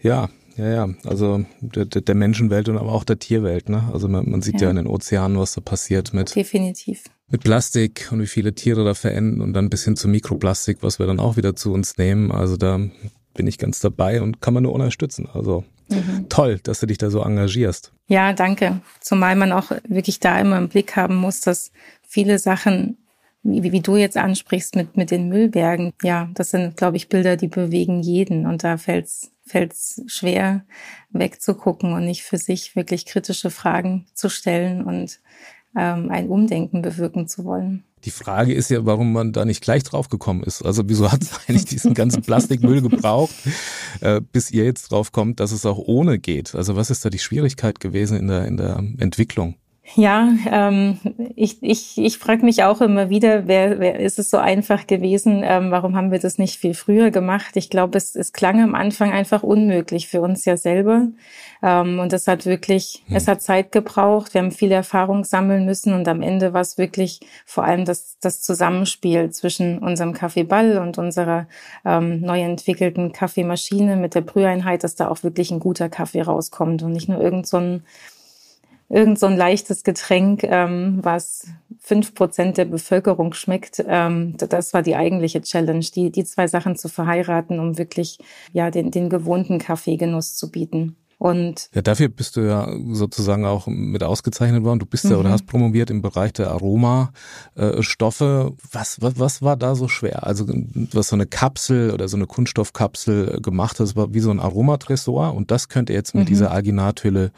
Ja, 0.00 0.28
ja, 0.56 0.68
ja. 0.68 0.88
Also 1.04 1.44
der, 1.60 1.84
der 1.86 2.14
Menschenwelt 2.14 2.68
und 2.68 2.78
aber 2.78 2.92
auch 2.92 3.04
der 3.04 3.18
Tierwelt. 3.18 3.68
Ne? 3.68 3.88
Also 3.92 4.08
man, 4.08 4.30
man 4.30 4.42
sieht 4.42 4.60
ja. 4.60 4.62
ja 4.62 4.70
in 4.70 4.76
den 4.76 4.86
Ozeanen, 4.86 5.38
was 5.38 5.54
da 5.54 5.60
passiert 5.60 6.14
mit. 6.14 6.34
Definitiv. 6.34 7.04
Mit 7.28 7.42
Plastik 7.42 8.08
und 8.12 8.20
wie 8.20 8.26
viele 8.26 8.54
Tiere 8.54 8.84
da 8.84 8.94
verenden 8.94 9.40
und 9.40 9.52
dann 9.52 9.68
bis 9.68 9.84
hin 9.84 9.96
zu 9.96 10.08
Mikroplastik, 10.08 10.78
was 10.82 10.98
wir 10.98 11.06
dann 11.06 11.20
auch 11.20 11.36
wieder 11.36 11.56
zu 11.56 11.72
uns 11.72 11.98
nehmen. 11.98 12.30
Also 12.30 12.56
da 12.56 12.80
bin 13.34 13.46
ich 13.46 13.58
ganz 13.58 13.80
dabei 13.80 14.22
und 14.22 14.40
kann 14.40 14.54
man 14.54 14.62
nur 14.62 14.72
unterstützen. 14.72 15.28
Also 15.32 15.64
mhm. 15.88 16.28
toll, 16.28 16.60
dass 16.62 16.80
du 16.80 16.86
dich 16.86 16.98
da 16.98 17.10
so 17.10 17.20
engagierst. 17.20 17.92
Ja, 18.06 18.32
danke. 18.32 18.80
Zumal 19.00 19.36
man 19.36 19.52
auch 19.52 19.72
wirklich 19.88 20.20
da 20.20 20.40
immer 20.40 20.56
im 20.56 20.68
Blick 20.68 20.96
haben 20.96 21.16
muss, 21.16 21.40
dass 21.40 21.72
viele 22.02 22.38
Sachen 22.38 22.96
wie, 23.46 23.72
wie 23.72 23.80
du 23.80 23.96
jetzt 23.96 24.16
ansprichst 24.16 24.76
mit, 24.76 24.96
mit 24.96 25.10
den 25.10 25.28
Müllbergen, 25.28 25.92
ja, 26.02 26.28
das 26.34 26.50
sind, 26.50 26.76
glaube 26.76 26.96
ich, 26.96 27.08
Bilder, 27.08 27.36
die 27.36 27.48
bewegen 27.48 28.02
jeden. 28.02 28.46
Und 28.46 28.64
da 28.64 28.76
fällt 28.76 29.06
es 29.06 30.02
schwer, 30.06 30.64
wegzugucken 31.10 31.92
und 31.92 32.04
nicht 32.04 32.22
für 32.22 32.38
sich 32.38 32.76
wirklich 32.76 33.06
kritische 33.06 33.50
Fragen 33.50 34.06
zu 34.14 34.28
stellen 34.28 34.82
und 34.84 35.20
ähm, 35.76 36.10
ein 36.10 36.28
Umdenken 36.28 36.82
bewirken 36.82 37.28
zu 37.28 37.44
wollen. 37.44 37.84
Die 38.04 38.10
Frage 38.10 38.54
ist 38.54 38.70
ja, 38.70 38.84
warum 38.86 39.12
man 39.12 39.32
da 39.32 39.44
nicht 39.44 39.62
gleich 39.62 39.82
drauf 39.82 40.08
gekommen 40.08 40.42
ist. 40.42 40.62
Also 40.62 40.82
wieso 40.86 41.10
hat 41.10 41.22
es 41.22 41.40
eigentlich 41.48 41.64
diesen 41.66 41.94
ganzen 41.94 42.22
Plastikmüll 42.22 42.82
gebraucht, 42.82 43.34
äh, 44.00 44.20
bis 44.20 44.50
ihr 44.50 44.64
jetzt 44.64 44.90
drauf 44.90 45.12
kommt, 45.12 45.40
dass 45.40 45.52
es 45.52 45.66
auch 45.66 45.78
ohne 45.78 46.18
geht? 46.18 46.54
Also 46.54 46.76
was 46.76 46.90
ist 46.90 47.04
da 47.04 47.10
die 47.10 47.18
Schwierigkeit 47.18 47.80
gewesen 47.80 48.16
in 48.16 48.28
der, 48.28 48.46
in 48.46 48.56
der 48.56 48.76
Entwicklung? 48.98 49.56
Ja, 49.94 50.32
ähm, 50.50 50.98
ich, 51.36 51.62
ich, 51.62 51.96
ich 51.96 52.18
frage 52.18 52.44
mich 52.44 52.64
auch 52.64 52.80
immer 52.80 53.08
wieder, 53.08 53.46
wer, 53.46 53.78
wer 53.78 54.00
ist 54.00 54.18
es 54.18 54.30
so 54.30 54.36
einfach 54.36 54.86
gewesen? 54.86 55.42
Ähm, 55.44 55.70
warum 55.70 55.94
haben 55.94 56.10
wir 56.10 56.18
das 56.18 56.38
nicht 56.38 56.58
viel 56.58 56.74
früher 56.74 57.10
gemacht? 57.12 57.56
Ich 57.56 57.70
glaube, 57.70 57.96
es, 57.96 58.16
es 58.16 58.32
klang 58.32 58.60
am 58.60 58.74
Anfang 58.74 59.12
einfach 59.12 59.44
unmöglich 59.44 60.08
für 60.08 60.20
uns 60.20 60.44
ja 60.44 60.56
selber. 60.56 61.08
Ähm, 61.62 62.00
und 62.00 62.12
es 62.12 62.26
hat 62.26 62.46
wirklich, 62.46 63.04
hm. 63.06 63.16
es 63.16 63.28
hat 63.28 63.42
Zeit 63.42 63.70
gebraucht. 63.70 64.34
Wir 64.34 64.42
haben 64.42 64.50
viel 64.50 64.72
Erfahrung 64.72 65.24
sammeln 65.24 65.64
müssen 65.64 65.94
und 65.94 66.08
am 66.08 66.20
Ende 66.20 66.52
war 66.52 66.62
es 66.62 66.78
wirklich 66.78 67.20
vor 67.44 67.64
allem 67.64 67.84
das, 67.84 68.18
das 68.20 68.42
Zusammenspiel 68.42 69.30
zwischen 69.30 69.78
unserem 69.78 70.14
Kaffeeball 70.14 70.78
und 70.78 70.98
unserer 70.98 71.46
ähm, 71.84 72.22
neu 72.22 72.40
entwickelten 72.40 73.12
Kaffeemaschine 73.12 73.96
mit 73.96 74.16
der 74.16 74.22
Brüheinheit, 74.22 74.82
dass 74.82 74.96
da 74.96 75.08
auch 75.08 75.22
wirklich 75.22 75.52
ein 75.52 75.60
guter 75.60 75.88
Kaffee 75.88 76.22
rauskommt 76.22 76.82
und 76.82 76.92
nicht 76.92 77.08
nur 77.08 77.20
irgend 77.20 77.46
so 77.46 77.58
ein 77.58 77.84
irgend 78.88 79.18
so 79.18 79.26
ein 79.26 79.36
leichtes 79.36 79.84
Getränk, 79.84 80.44
ähm, 80.44 81.00
was 81.02 81.48
fünf 81.80 82.14
Prozent 82.14 82.56
der 82.56 82.66
Bevölkerung 82.66 83.34
schmeckt. 83.34 83.84
Ähm, 83.86 84.36
das 84.36 84.74
war 84.74 84.82
die 84.82 84.96
eigentliche 84.96 85.42
Challenge, 85.42 85.84
die, 85.94 86.10
die 86.10 86.24
zwei 86.24 86.46
Sachen 86.46 86.76
zu 86.76 86.88
verheiraten, 86.88 87.58
um 87.58 87.78
wirklich 87.78 88.18
ja 88.52 88.70
den, 88.70 88.90
den 88.90 89.08
gewohnten 89.08 89.58
Kaffeegenuss 89.58 90.36
zu 90.36 90.50
bieten. 90.50 90.96
Und 91.18 91.70
ja, 91.74 91.80
dafür 91.80 92.08
bist 92.08 92.36
du 92.36 92.42
ja 92.42 92.68
sozusagen 92.90 93.46
auch 93.46 93.66
mit 93.66 94.02
ausgezeichnet 94.02 94.64
worden. 94.64 94.80
Du 94.80 94.86
bist 94.86 95.04
ja 95.04 95.16
oder 95.16 95.30
mhm. 95.30 95.32
hast 95.32 95.46
promoviert 95.46 95.88
im 95.88 96.02
Bereich 96.02 96.34
der 96.34 96.50
Aromastoffe. 96.50 98.52
Was, 98.70 99.00
was, 99.00 99.18
was 99.18 99.40
war 99.40 99.56
da 99.56 99.74
so 99.74 99.88
schwer? 99.88 100.26
Also 100.26 100.44
was 100.92 101.08
so 101.08 101.16
eine 101.16 101.26
Kapsel 101.26 101.92
oder 101.92 102.08
so 102.08 102.18
eine 102.18 102.26
Kunststoffkapsel 102.26 103.40
gemacht 103.40 103.80
hat, 103.80 103.86
das 103.86 103.96
war 103.96 104.12
wie 104.12 104.20
so 104.20 104.30
ein 104.30 104.40
Aromatresor 104.40 105.34
und 105.34 105.50
das 105.50 105.70
könnt 105.70 105.88
ihr 105.88 105.96
jetzt 105.96 106.14
mit 106.14 106.24
mhm. 106.24 106.28
dieser 106.28 106.50
Alginathülle 106.50 107.32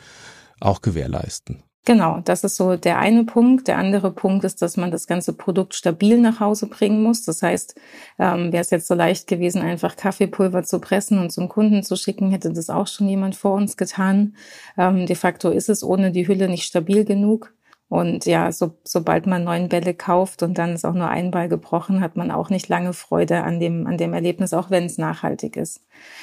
auch 0.60 0.82
gewährleisten. 0.82 1.62
Genau, 1.88 2.20
das 2.22 2.44
ist 2.44 2.56
so 2.56 2.76
der 2.76 2.98
eine 2.98 3.24
Punkt. 3.24 3.66
Der 3.66 3.78
andere 3.78 4.10
Punkt 4.10 4.44
ist, 4.44 4.60
dass 4.60 4.76
man 4.76 4.90
das 4.90 5.06
ganze 5.06 5.32
Produkt 5.32 5.74
stabil 5.74 6.18
nach 6.18 6.38
Hause 6.38 6.66
bringen 6.66 7.02
muss. 7.02 7.24
Das 7.24 7.40
heißt, 7.40 7.80
ähm, 8.18 8.52
wäre 8.52 8.60
es 8.60 8.68
jetzt 8.68 8.88
so 8.88 8.94
leicht 8.94 9.26
gewesen, 9.26 9.62
einfach 9.62 9.96
Kaffeepulver 9.96 10.64
zu 10.64 10.80
pressen 10.80 11.18
und 11.18 11.30
zum 11.30 11.48
Kunden 11.48 11.82
zu 11.82 11.96
schicken, 11.96 12.30
hätte 12.30 12.52
das 12.52 12.68
auch 12.68 12.88
schon 12.88 13.08
jemand 13.08 13.36
vor 13.36 13.54
uns 13.54 13.78
getan. 13.78 14.36
Ähm, 14.76 15.06
de 15.06 15.16
facto 15.16 15.48
ist 15.48 15.70
es 15.70 15.82
ohne 15.82 16.12
die 16.12 16.28
Hülle 16.28 16.48
nicht 16.48 16.64
stabil 16.64 17.06
genug. 17.06 17.54
Und 17.88 18.26
ja, 18.26 18.52
so, 18.52 18.74
sobald 18.84 19.26
man 19.26 19.44
neuen 19.44 19.70
Bälle 19.70 19.94
kauft 19.94 20.42
und 20.42 20.58
dann 20.58 20.74
ist 20.74 20.84
auch 20.84 20.92
nur 20.92 21.08
ein 21.08 21.30
Ball 21.30 21.48
gebrochen, 21.48 22.02
hat 22.02 22.16
man 22.16 22.30
auch 22.30 22.50
nicht 22.50 22.68
lange 22.68 22.92
Freude 22.92 23.42
an 23.44 23.60
dem, 23.60 23.86
an 23.86 23.96
dem 23.96 24.12
Erlebnis, 24.12 24.52
auch 24.52 24.70
wenn 24.70 24.84
es 24.84 24.98
nachhaltig 24.98 25.56
ist. 25.56 25.80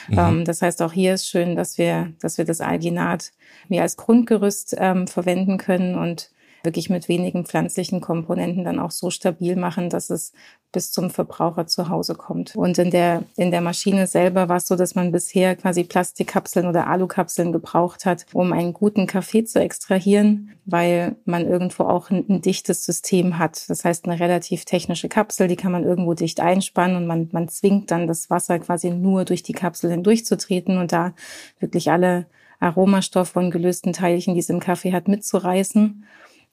Mhm. 0.08 0.20
Ähm, 0.20 0.46
das 0.46 0.62
heißt, 0.62 0.82
auch 0.84 0.94
hier 0.94 1.16
ist 1.16 1.28
schön, 1.28 1.56
dass 1.56 1.80
wir, 1.80 2.14
dass 2.22 2.38
wir 2.38 2.46
das 2.46 2.62
Alginat 2.62 3.32
wie 3.68 3.80
als 3.80 3.98
Grundgerüst 3.98 4.76
ähm, 4.78 5.08
verwenden 5.08 5.58
können 5.58 5.96
und 5.96 6.30
wirklich 6.66 6.90
mit 6.90 7.08
wenigen 7.08 7.46
pflanzlichen 7.46 8.02
Komponenten 8.02 8.64
dann 8.64 8.80
auch 8.80 8.92
so 8.92 9.10
stabil 9.10 9.56
machen, 9.56 9.90
dass 9.90 10.10
es 10.10 10.34
bis 10.72 10.92
zum 10.92 11.10
Verbraucher 11.10 11.68
zu 11.68 11.88
Hause 11.88 12.16
kommt. 12.16 12.54
Und 12.56 12.78
in 12.78 12.92
der, 12.92 13.24
in 13.38 13.50
der 13.50 13.62
Maschine 13.62 14.08
selber 14.08 14.50
war 14.50 14.58
es 14.58 14.68
so, 14.68 14.76
dass 14.76 14.94
man 14.94 15.14
bisher 15.14 15.56
quasi 15.56 15.86
Plastikkapseln 15.86 16.68
oder 16.68 16.88
Alukapseln 16.88 17.54
gebraucht 17.54 18.06
hat, 18.06 18.26
um 18.34 18.52
einen 18.52 18.74
guten 18.74 19.08
Kaffee 19.08 19.46
zu 19.46 19.62
extrahieren, 19.62 20.52
weil 20.66 21.16
man 21.24 21.48
irgendwo 21.48 21.84
auch 21.84 22.10
ein, 22.10 22.26
ein 22.28 22.42
dichtes 22.42 22.84
System 22.84 23.40
hat. 23.40 23.70
Das 23.70 23.86
heißt, 23.86 24.06
eine 24.06 24.20
relativ 24.20 24.66
technische 24.66 25.08
Kapsel, 25.08 25.48
die 25.48 25.56
kann 25.56 25.72
man 25.72 25.86
irgendwo 25.86 26.14
dicht 26.14 26.42
einspannen 26.42 26.98
und 26.98 27.08
man, 27.08 27.30
man 27.32 27.48
zwingt 27.48 27.90
dann 27.90 28.06
das 28.06 28.30
Wasser 28.30 28.60
quasi 28.60 28.90
nur 28.90 29.24
durch 29.24 29.44
die 29.44 29.54
Kapsel 29.54 29.92
hindurchzutreten 29.92 30.78
und 30.78 30.92
da 30.92 31.14
wirklich 31.60 31.90
alle 31.90 32.26
Aromastoffe 32.60 33.38
und 33.38 33.52
gelösten 33.52 33.94
Teilchen, 33.94 34.34
die 34.34 34.40
es 34.40 34.50
im 34.50 34.60
Kaffee 34.60 34.94
hat, 34.94 35.08
mitzureißen. 35.08 36.04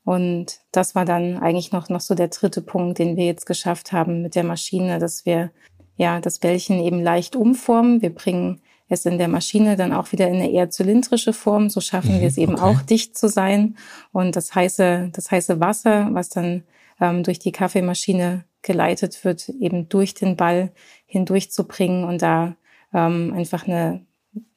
Und 0.05 0.61
das 0.73 0.95
war 0.95 1.05
dann 1.05 1.39
eigentlich 1.39 1.73
noch, 1.73 1.89
noch 1.89 2.01
so 2.01 2.15
der 2.15 2.29
dritte 2.29 2.61
Punkt, 2.61 2.99
den 2.99 3.17
wir 3.17 3.27
jetzt 3.27 3.47
geschafft 3.47 3.93
haben 3.93 4.23
mit 4.23 4.35
der 4.35 4.45
Maschine, 4.45 4.99
dass 4.99 5.25
wir 5.25 5.51
ja 5.97 6.21
das 6.21 6.39
Bällchen 6.39 6.81
eben 6.81 7.03
leicht 7.03 7.37
umformen. 7.37 8.03
Wir 8.03 8.15
bringen 8.15 8.61
es 8.89 9.07
in 9.07 9.19
der 9.19 9.29
Maschine 9.29 9.77
dann 9.77 9.93
auch 9.93 10.13
wieder 10.13 10.29
in 10.29 10.37
eine 10.37 10.51
eher 10.51 10.71
zylindrische 10.71 11.33
Form. 11.33 11.71
So 11.71 11.81
schaffen 11.81 12.21
wir 12.21 12.27
es 12.27 12.37
mhm, 12.37 12.43
eben 12.43 12.55
okay. 12.55 12.63
auch 12.63 12.83
dicht 12.83 13.17
zu 13.17 13.29
sein. 13.29 13.77
Und 14.13 14.35
das 14.35 14.55
heiße, 14.55 15.11
das 15.13 15.31
heiße 15.31 15.61
Wasser, 15.61 16.09
was 16.13 16.29
dann 16.29 16.65
ähm, 17.01 17.23
durch 17.23 17.39
die 17.39 17.53
Kaffeemaschine 17.53 18.45
geleitet 18.63 19.25
wird, 19.25 19.49
eben 19.49 19.89
durch 19.89 20.15
den 20.15 20.37
Ball 20.37 20.73
hindurchzubringen 21.07 22.05
und 22.05 22.23
da 22.23 22.57
ähm, 22.93 23.33
einfach 23.35 23.67
eine 23.67 24.05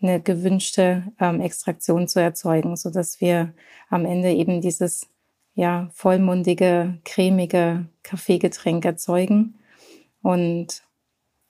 eine 0.01 0.21
gewünschte 0.21 1.03
ähm, 1.19 1.41
Extraktion 1.41 2.07
zu 2.07 2.21
erzeugen, 2.21 2.75
so 2.75 2.89
dass 2.89 3.19
wir 3.19 3.53
am 3.89 4.05
Ende 4.05 4.31
eben 4.31 4.61
dieses 4.61 5.07
ja 5.55 5.89
vollmundige, 5.93 6.99
cremige 7.05 7.87
Kaffeegetränk 8.03 8.85
erzeugen 8.85 9.55
und 10.21 10.83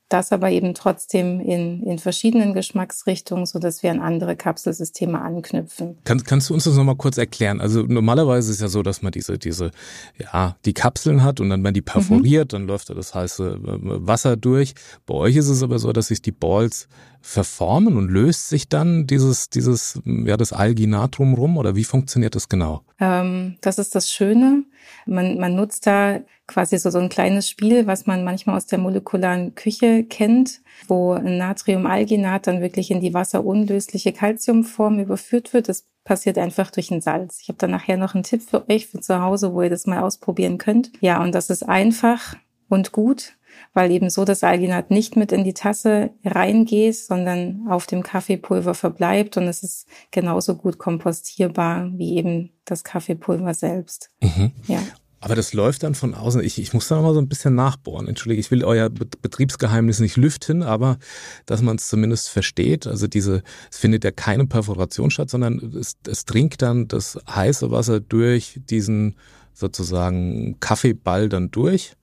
das 0.09 0.31
aber 0.31 0.51
eben 0.51 0.75
trotzdem 0.75 1.39
in, 1.39 1.81
in 1.81 1.97
verschiedenen 1.97 2.53
Geschmacksrichtungen, 2.53 3.47
so 3.47 3.57
dass 3.57 3.81
wir 3.81 3.89
an 3.89 3.99
andere 3.99 4.35
Kapselsysteme 4.35 5.19
anknüpfen. 5.19 5.97
Kann, 6.03 6.23
kannst 6.23 6.49
du 6.49 6.53
uns 6.53 6.65
das 6.65 6.75
nochmal 6.75 6.95
kurz 6.95 7.17
erklären? 7.17 7.59
Also 7.59 7.81
normalerweise 7.81 8.51
ist 8.51 8.61
ja 8.61 8.67
so, 8.67 8.83
dass 8.83 9.01
man 9.01 9.11
diese, 9.11 9.39
diese, 9.39 9.71
ja, 10.19 10.57
die 10.65 10.73
Kapseln 10.73 11.23
hat 11.23 11.39
und 11.39 11.49
dann 11.49 11.63
wenn 11.63 11.73
die 11.73 11.81
perforiert, 11.81 12.51
mhm. 12.51 12.57
dann 12.57 12.67
läuft 12.67 12.91
da 12.91 12.93
das 12.93 13.15
heiße 13.15 13.59
äh, 13.65 13.79
Wasser 13.81 14.37
durch. 14.37 14.75
Bei 15.07 15.15
euch 15.15 15.35
ist 15.37 15.49
es 15.49 15.63
aber 15.63 15.79
so, 15.79 15.91
dass 15.91 16.07
sich 16.07 16.21
die 16.21 16.31
Balls 16.31 16.87
verformen 17.25 17.97
und 17.97 18.09
löst 18.09 18.49
sich 18.49 18.69
dann 18.69 19.07
dieses, 19.07 19.49
dieses, 19.49 19.99
ja, 20.05 20.37
das 20.37 20.53
Alginat 20.53 21.17
drumrum 21.17 21.57
oder 21.57 21.75
wie 21.75 21.83
funktioniert 21.83 22.35
das 22.35 22.49
genau? 22.49 22.83
Ähm, 22.99 23.55
das 23.61 23.79
ist 23.79 23.95
das 23.95 24.11
Schöne. 24.11 24.63
Man, 25.07 25.39
man 25.39 25.55
nutzt 25.55 25.87
da 25.87 26.19
quasi 26.45 26.77
so, 26.77 26.91
so 26.91 26.99
ein 26.99 27.09
kleines 27.09 27.49
Spiel, 27.49 27.87
was 27.87 28.05
man 28.05 28.23
manchmal 28.23 28.55
aus 28.55 28.67
der 28.67 28.77
molekularen 28.77 29.55
Küche 29.55 30.03
kennt, 30.03 30.61
wo 30.87 31.17
Natriumalginat 31.17 32.45
dann 32.45 32.61
wirklich 32.61 32.91
in 32.91 33.01
die 33.01 33.15
wasserunlösliche 33.15 34.13
Calciumform 34.13 34.99
überführt 34.99 35.51
wird. 35.53 35.67
Das 35.67 35.87
passiert 36.03 36.37
einfach 36.37 36.69
durch 36.69 36.91
ein 36.91 37.01
Salz. 37.01 37.39
Ich 37.41 37.47
habe 37.47 37.57
dann 37.57 37.71
nachher 37.71 37.97
noch 37.97 38.13
einen 38.13 38.23
Tipp 38.23 38.43
für 38.43 38.69
euch 38.69 38.85
für 38.85 38.99
zu 38.99 39.19
Hause, 39.19 39.51
wo 39.53 39.63
ihr 39.63 39.71
das 39.71 39.87
mal 39.87 40.03
ausprobieren 40.03 40.59
könnt. 40.59 40.91
Ja, 41.01 41.23
und 41.23 41.33
das 41.33 41.49
ist 41.49 41.63
einfach 41.63 42.35
und 42.69 42.91
gut 42.91 43.33
weil 43.75 43.91
eben 43.91 44.09
so 44.09 44.25
das 44.25 44.43
Alginat 44.43 44.89
nicht 44.89 45.17
mit 45.17 45.31
in 45.31 45.43
die 45.43 45.53
Tasse 45.53 46.11
reingeht, 46.23 46.95
sondern 46.95 47.67
auf 47.69 47.85
dem 47.85 48.01
Kaffeepulver 48.01 48.73
verbleibt 48.73 49.37
und 49.37 49.43
es 49.43 49.61
ist 49.63 49.85
genauso 50.11 50.55
gut 50.55 50.77
kompostierbar 50.77 51.91
wie 51.93 52.15
eben 52.15 52.51
das 52.63 52.83
Kaffeepulver 52.83 53.53
selbst. 53.53 54.09
Mhm. 54.21 54.53
Ja. 54.67 54.79
Aber 55.19 55.35
das 55.35 55.53
läuft 55.53 55.83
dann 55.83 55.95
von 55.95 56.13
außen. 56.13 56.41
Ich, 56.41 56.59
ich 56.59 56.73
muss 56.73 56.87
da 56.87 56.95
noch 56.95 57.01
mal 57.01 57.13
so 57.13 57.19
ein 57.19 57.27
bisschen 57.27 57.55
nachbohren. 57.55 58.07
Entschuldige, 58.07 58.39
ich 58.39 58.51
will 58.51 58.63
euer 58.63 58.89
Betriebsgeheimnis 58.89 59.99
nicht 59.99 60.17
lüften, 60.17 60.61
aber 60.61 60.97
dass 61.45 61.61
man 61.61 61.77
es 61.77 61.87
zumindest 61.87 62.29
versteht. 62.29 62.87
Also 62.87 63.07
diese, 63.07 63.41
es 63.71 63.77
findet 63.77 64.03
ja 64.03 64.11
keine 64.11 64.45
Perforation 64.45 65.09
statt, 65.11 65.29
sondern 65.29 65.57
es, 65.77 65.97
es 66.07 66.25
dringt 66.25 66.61
dann 66.61 66.87
das 66.87 67.19
heiße 67.27 67.71
Wasser 67.71 67.99
durch 67.99 68.61
diesen 68.69 69.15
sozusagen 69.53 70.59
Kaffeeball 70.59 71.27
dann 71.27 71.49
durch 71.49 71.95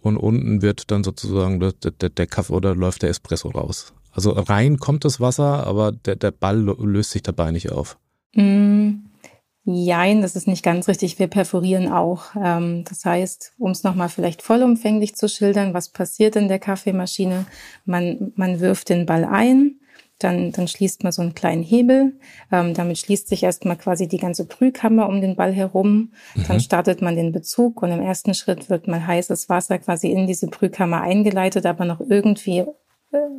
und 0.00 0.16
unten 0.16 0.62
wird 0.62 0.90
dann 0.90 1.04
sozusagen 1.04 1.60
der, 1.60 1.72
der, 1.72 2.08
der 2.08 2.26
Kaffee 2.26 2.52
oder 2.52 2.74
läuft 2.74 3.02
der 3.02 3.10
Espresso 3.10 3.48
raus. 3.50 3.92
Also 4.12 4.32
rein 4.32 4.78
kommt 4.78 5.04
das 5.04 5.20
Wasser, 5.20 5.66
aber 5.66 5.92
der, 5.92 6.16
der 6.16 6.30
Ball 6.30 6.58
löst 6.58 7.12
sich 7.12 7.22
dabei 7.22 7.50
nicht 7.50 7.70
auf. 7.70 7.98
Mm, 8.34 9.06
jein, 9.64 10.22
das 10.22 10.36
ist 10.36 10.48
nicht 10.48 10.64
ganz 10.64 10.88
richtig. 10.88 11.18
Wir 11.18 11.28
perforieren 11.28 11.92
auch. 11.92 12.34
Ähm, 12.42 12.84
das 12.88 13.04
heißt, 13.04 13.54
um 13.58 13.70
es 13.70 13.84
nochmal 13.84 14.08
vielleicht 14.08 14.42
vollumfänglich 14.42 15.14
zu 15.14 15.28
schildern, 15.28 15.74
was 15.74 15.90
passiert 15.90 16.36
in 16.36 16.48
der 16.48 16.58
Kaffeemaschine? 16.58 17.46
Man, 17.84 18.32
man 18.34 18.60
wirft 18.60 18.88
den 18.88 19.06
Ball 19.06 19.24
ein, 19.24 19.79
dann, 20.20 20.52
dann 20.52 20.68
schließt 20.68 21.02
man 21.02 21.12
so 21.12 21.22
einen 21.22 21.34
kleinen 21.34 21.62
Hebel. 21.62 22.18
Ähm, 22.52 22.74
damit 22.74 22.98
schließt 22.98 23.28
sich 23.28 23.42
erstmal 23.42 23.76
quasi 23.76 24.06
die 24.06 24.18
ganze 24.18 24.44
Brühkammer 24.44 25.08
um 25.08 25.20
den 25.20 25.36
Ball 25.36 25.52
herum. 25.52 26.12
Mhm. 26.34 26.44
Dann 26.46 26.60
startet 26.60 27.02
man 27.02 27.16
den 27.16 27.32
Bezug 27.32 27.82
und 27.82 27.90
im 27.90 28.00
ersten 28.00 28.34
Schritt 28.34 28.70
wird 28.70 28.86
mal 28.86 29.06
heißes 29.06 29.48
Wasser 29.48 29.78
quasi 29.78 30.08
in 30.10 30.26
diese 30.26 30.46
Brühkammer 30.46 31.00
eingeleitet, 31.00 31.66
aber 31.66 31.84
noch 31.84 32.00
irgendwie 32.00 32.64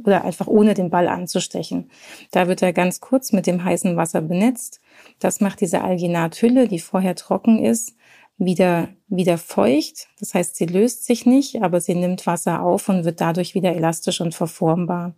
oder 0.03 0.25
einfach 0.25 0.47
ohne 0.47 0.73
den 0.73 0.89
Ball 0.89 1.07
anzustechen. 1.07 1.89
Da 2.31 2.47
wird 2.47 2.61
er 2.61 2.73
ganz 2.73 2.99
kurz 2.99 3.31
mit 3.31 3.47
dem 3.47 3.63
heißen 3.63 3.95
Wasser 3.95 4.21
benetzt. 4.21 4.81
Das 5.19 5.39
macht 5.39 5.61
diese 5.61 5.81
Alginathülle, 5.81 6.67
die 6.67 6.79
vorher 6.79 7.15
trocken 7.15 7.63
ist, 7.63 7.95
wieder, 8.37 8.89
wieder 9.07 9.37
feucht. 9.37 10.07
Das 10.19 10.33
heißt, 10.33 10.55
sie 10.55 10.65
löst 10.65 11.05
sich 11.05 11.25
nicht, 11.25 11.61
aber 11.61 11.79
sie 11.79 11.95
nimmt 11.95 12.25
Wasser 12.25 12.61
auf 12.61 12.89
und 12.89 13.05
wird 13.05 13.21
dadurch 13.21 13.55
wieder 13.55 13.73
elastisch 13.73 14.19
und 14.19 14.33
verformbar. 14.33 15.15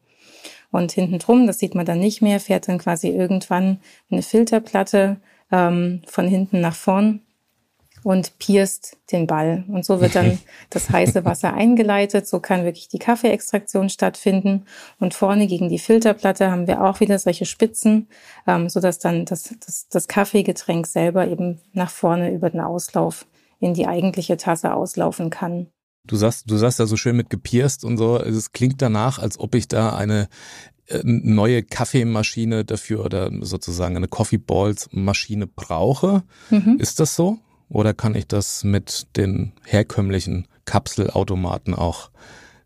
Und 0.73 0.91
hinten 0.91 1.19
drum, 1.19 1.45
das 1.45 1.59
sieht 1.59 1.75
man 1.75 1.85
dann 1.85 1.99
nicht 1.99 2.23
mehr, 2.23 2.39
fährt 2.39 2.67
dann 2.67 2.79
quasi 2.79 3.09
irgendwann 3.09 3.77
eine 4.09 4.23
Filterplatte 4.23 5.17
ähm, 5.51 6.01
von 6.07 6.27
hinten 6.27 6.61
nach 6.61 6.75
vorn 6.75 7.21
und 8.01 8.39
pierst 8.39 8.97
den 9.11 9.27
Ball. 9.27 9.65
Und 9.67 9.85
so 9.85 10.01
wird 10.01 10.15
dann 10.15 10.39
das 10.71 10.89
heiße 10.89 11.25
Wasser 11.25 11.53
eingeleitet. 11.53 12.25
So 12.25 12.39
kann 12.39 12.65
wirklich 12.65 12.87
die 12.87 12.97
Kaffeeextraktion 12.97 13.89
stattfinden. 13.89 14.65
Und 14.99 15.13
vorne 15.13 15.45
gegen 15.45 15.69
die 15.69 15.77
Filterplatte 15.77 16.49
haben 16.49 16.65
wir 16.65 16.83
auch 16.83 16.99
wieder 17.01 17.19
solche 17.19 17.45
Spitzen, 17.45 18.07
ähm, 18.47 18.67
so 18.67 18.79
dass 18.79 18.97
dann 18.97 19.25
das, 19.25 19.53
das, 19.63 19.87
das 19.89 20.07
Kaffeegetränk 20.07 20.87
selber 20.87 21.27
eben 21.27 21.61
nach 21.73 21.91
vorne 21.91 22.31
über 22.31 22.49
den 22.49 22.61
Auslauf 22.61 23.27
in 23.59 23.75
die 23.75 23.85
eigentliche 23.85 24.37
Tasse 24.37 24.73
auslaufen 24.73 25.29
kann. 25.29 25.67
Du 26.05 26.17
sagst, 26.17 26.49
du 26.49 26.57
sagst 26.57 26.79
ja 26.79 26.85
so 26.85 26.97
schön 26.97 27.15
mit 27.15 27.29
gepierst 27.29 27.85
und 27.85 27.97
so. 27.97 28.17
Es 28.17 28.51
klingt 28.51 28.81
danach, 28.81 29.19
als 29.19 29.39
ob 29.39 29.55
ich 29.55 29.67
da 29.67 29.95
eine 29.95 30.27
äh, 30.87 30.99
neue 31.03 31.63
Kaffeemaschine 31.63 32.65
dafür 32.65 33.05
oder 33.05 33.31
sozusagen 33.41 33.95
eine 33.95 34.09
Coffee 34.09 34.37
Balls 34.37 34.89
Maschine 34.91 35.47
brauche. 35.47 36.23
Mhm. 36.49 36.77
Ist 36.79 36.99
das 36.99 37.15
so? 37.15 37.39
Oder 37.69 37.93
kann 37.93 38.15
ich 38.15 38.27
das 38.27 38.63
mit 38.63 39.07
den 39.15 39.53
herkömmlichen 39.65 40.47
Kapselautomaten 40.65 41.73
auch, 41.73 42.11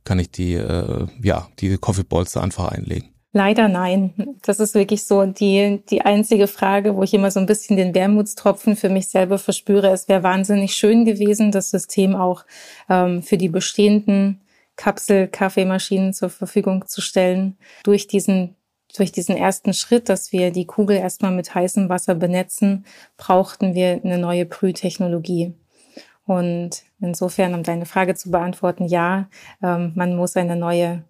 kann 0.03 0.19
ich 0.19 0.31
die, 0.31 0.53
äh, 0.53 1.07
ja, 1.21 1.47
die 1.59 1.77
Coffee 1.77 2.03
Balls 2.03 2.33
da 2.33 2.41
einfach 2.41 2.69
einlegen? 2.69 3.09
Leider 3.33 3.67
nein. 3.67 4.37
Das 4.41 4.59
ist 4.59 4.73
wirklich 4.73 5.03
so 5.03 5.25
die, 5.25 5.83
die 5.89 6.01
einzige 6.01 6.47
Frage, 6.47 6.95
wo 6.95 7.03
ich 7.03 7.13
immer 7.13 7.29
so 7.29 7.39
ein 7.39 7.45
bisschen 7.45 7.77
den 7.77 7.93
Wermutstropfen 7.93 8.75
für 8.75 8.89
mich 8.89 9.09
selber 9.09 9.37
verspüre. 9.37 9.89
Es 9.89 10.07
wäre 10.07 10.23
wahnsinnig 10.23 10.73
schön 10.73 11.05
gewesen, 11.05 11.51
das 11.51 11.69
System 11.69 12.15
auch 12.15 12.45
ähm, 12.89 13.21
für 13.21 13.37
die 13.37 13.49
bestehenden 13.49 14.41
Kapsel-Kaffeemaschinen 14.77 16.13
zur 16.13 16.29
Verfügung 16.29 16.87
zu 16.87 17.01
stellen. 17.01 17.57
Durch 17.83 18.07
diesen 18.07 18.55
durch 18.95 19.11
diesen 19.11 19.35
ersten 19.35 19.73
Schritt, 19.73 20.09
dass 20.09 20.31
wir 20.31 20.51
die 20.51 20.65
Kugel 20.65 20.97
erstmal 20.97 21.31
mit 21.31 21.53
heißem 21.53 21.89
Wasser 21.89 22.15
benetzen, 22.15 22.85
brauchten 23.17 23.75
wir 23.75 24.01
eine 24.03 24.17
neue 24.17 24.45
Brühtechnologie. 24.45 25.53
Und 26.25 26.83
insofern, 26.99 27.53
um 27.53 27.63
deine 27.63 27.85
Frage 27.85 28.15
zu 28.15 28.31
beantworten, 28.31 28.85
ja, 28.85 29.29
ähm, 29.61 29.91
man 29.95 30.15
muss 30.15 30.35
eine 30.35 30.55
neue 30.55 31.03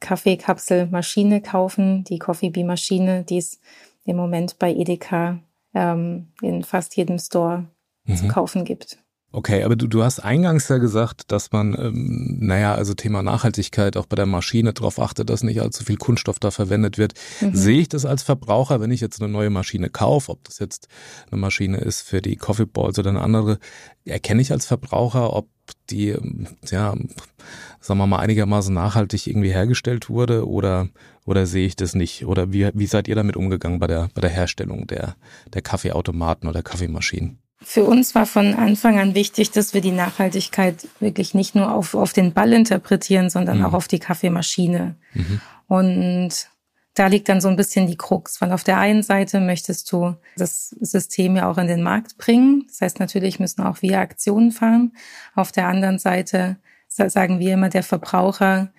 Kaffeekapselmaschine 0.00 1.42
kaufen, 1.42 2.04
die 2.04 2.18
Coffee 2.18 2.50
Bee 2.50 2.64
Maschine, 2.64 3.24
die 3.24 3.38
es 3.38 3.60
im 4.04 4.16
Moment 4.16 4.58
bei 4.58 4.72
Edeka 4.72 5.38
ähm, 5.74 6.28
in 6.42 6.62
fast 6.64 6.96
jedem 6.96 7.18
Store 7.18 7.66
mhm. 8.04 8.16
zu 8.16 8.28
kaufen 8.28 8.64
gibt. 8.64 8.98
Okay, 9.32 9.62
aber 9.62 9.76
du, 9.76 9.86
du 9.86 10.02
hast 10.02 10.18
eingangs 10.18 10.66
ja 10.68 10.78
gesagt, 10.78 11.30
dass 11.30 11.52
man, 11.52 11.76
ähm, 11.78 12.38
naja, 12.40 12.74
also 12.74 12.94
Thema 12.94 13.22
Nachhaltigkeit 13.22 13.96
auch 13.96 14.06
bei 14.06 14.16
der 14.16 14.26
Maschine 14.26 14.72
darauf 14.72 14.98
achtet, 14.98 15.30
dass 15.30 15.44
nicht 15.44 15.60
allzu 15.60 15.84
viel 15.84 15.98
Kunststoff 15.98 16.40
da 16.40 16.50
verwendet 16.50 16.98
wird. 16.98 17.14
Mhm. 17.40 17.54
Sehe 17.54 17.80
ich 17.80 17.88
das 17.88 18.04
als 18.04 18.24
Verbraucher, 18.24 18.80
wenn 18.80 18.90
ich 18.90 19.00
jetzt 19.00 19.22
eine 19.22 19.30
neue 19.30 19.50
Maschine 19.50 19.88
kaufe, 19.88 20.32
ob 20.32 20.42
das 20.44 20.58
jetzt 20.58 20.88
eine 21.30 21.40
Maschine 21.40 21.78
ist 21.78 22.00
für 22.00 22.20
die 22.20 22.34
Coffee 22.34 22.66
Balls 22.66 22.98
oder 22.98 23.10
eine 23.10 23.20
andere, 23.20 23.60
erkenne 24.04 24.42
ich 24.42 24.50
als 24.50 24.66
Verbraucher, 24.66 25.32
ob 25.32 25.48
die, 25.90 26.16
ja, 26.70 26.94
sagen 27.80 27.98
wir 27.98 28.06
mal, 28.06 28.18
einigermaßen 28.18 28.74
nachhaltig 28.74 29.26
irgendwie 29.26 29.52
hergestellt 29.52 30.08
wurde 30.08 30.48
oder, 30.48 30.88
oder 31.24 31.46
sehe 31.46 31.66
ich 31.66 31.76
das 31.76 31.94
nicht? 31.94 32.26
Oder 32.26 32.52
wie, 32.52 32.70
wie 32.74 32.86
seid 32.86 33.08
ihr 33.08 33.14
damit 33.14 33.36
umgegangen 33.36 33.78
bei 33.78 33.86
der, 33.86 34.08
bei 34.14 34.20
der 34.20 34.30
Herstellung 34.30 34.86
der, 34.86 35.16
der 35.52 35.62
Kaffeeautomaten 35.62 36.48
oder 36.48 36.62
Kaffeemaschinen? 36.62 37.38
Für 37.62 37.84
uns 37.84 38.14
war 38.14 38.24
von 38.24 38.54
Anfang 38.54 38.98
an 38.98 39.14
wichtig, 39.14 39.50
dass 39.50 39.74
wir 39.74 39.82
die 39.82 39.90
Nachhaltigkeit 39.90 40.88
wirklich 40.98 41.34
nicht 41.34 41.54
nur 41.54 41.72
auf, 41.72 41.94
auf 41.94 42.14
den 42.14 42.32
Ball 42.32 42.52
interpretieren, 42.54 43.28
sondern 43.28 43.58
mhm. 43.58 43.66
auch 43.66 43.74
auf 43.74 43.86
die 43.86 43.98
Kaffeemaschine. 43.98 44.96
Mhm. 45.12 45.40
Und 45.66 46.30
da 46.94 47.06
liegt 47.06 47.28
dann 47.28 47.40
so 47.40 47.48
ein 47.48 47.56
bisschen 47.56 47.86
die 47.86 47.96
Krux, 47.96 48.40
weil 48.40 48.52
auf 48.52 48.64
der 48.64 48.78
einen 48.78 49.02
Seite 49.02 49.40
möchtest 49.40 49.90
du 49.92 50.16
das 50.36 50.70
System 50.80 51.36
ja 51.36 51.48
auch 51.48 51.58
in 51.58 51.68
den 51.68 51.82
Markt 51.82 52.18
bringen. 52.18 52.64
Das 52.66 52.80
heißt, 52.80 53.00
natürlich 53.00 53.38
müssen 53.38 53.62
auch 53.62 53.80
wir 53.80 54.00
Aktionen 54.00 54.50
fahren. 54.50 54.92
Auf 55.34 55.52
der 55.52 55.68
anderen 55.68 55.98
Seite 55.98 56.56
sagen 56.88 57.38
wir 57.38 57.54
immer, 57.54 57.68
der 57.68 57.84
Verbraucher, 57.84 58.72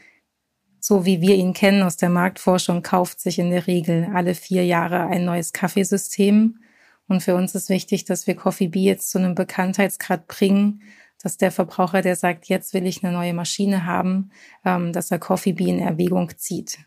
so 0.80 1.06
wie 1.06 1.22
wir 1.22 1.36
ihn 1.36 1.54
kennen 1.54 1.84
aus 1.84 1.96
der 1.96 2.10
Marktforschung, 2.10 2.82
kauft 2.82 3.22
sich 3.22 3.40
in 3.40 3.50
der 3.50 3.68
Regel 3.68 4.10
alle 4.14 4.36
vier 4.36 4.66
Jahre 4.66 5.08
ein 5.08 5.24
neues 5.24 5.54
Kaffeesystem. 5.54 6.60
Und 7.08 7.22
für 7.22 7.36
uns 7.36 7.56
ist 7.56 7.70
wichtig, 7.70 8.04
dass 8.06 8.28
wir 8.28 8.36
Coffee 8.36 8.68
Bee 8.68 8.84
jetzt 8.84 9.10
zu 9.10 9.20
einem 9.20 9.36
Bekanntheitsgrad 9.36 10.28
bringen, 10.28 10.82
dass 11.22 11.38
der 11.38 11.52
Verbraucher, 11.52 12.02
der 12.02 12.16
sagt, 12.16 12.48
jetzt 12.48 12.74
will 12.74 12.86
ich 12.86 13.04
eine 13.04 13.14
neue 13.14 13.34
Maschine 13.34 13.86
haben, 13.86 14.32
ähm, 14.66 14.92
dass 14.92 15.12
er 15.12 15.20
Coffee 15.20 15.54
Bee 15.54 15.70
in 15.70 15.80
Erwägung 15.80 16.32
zieht. 16.38 16.80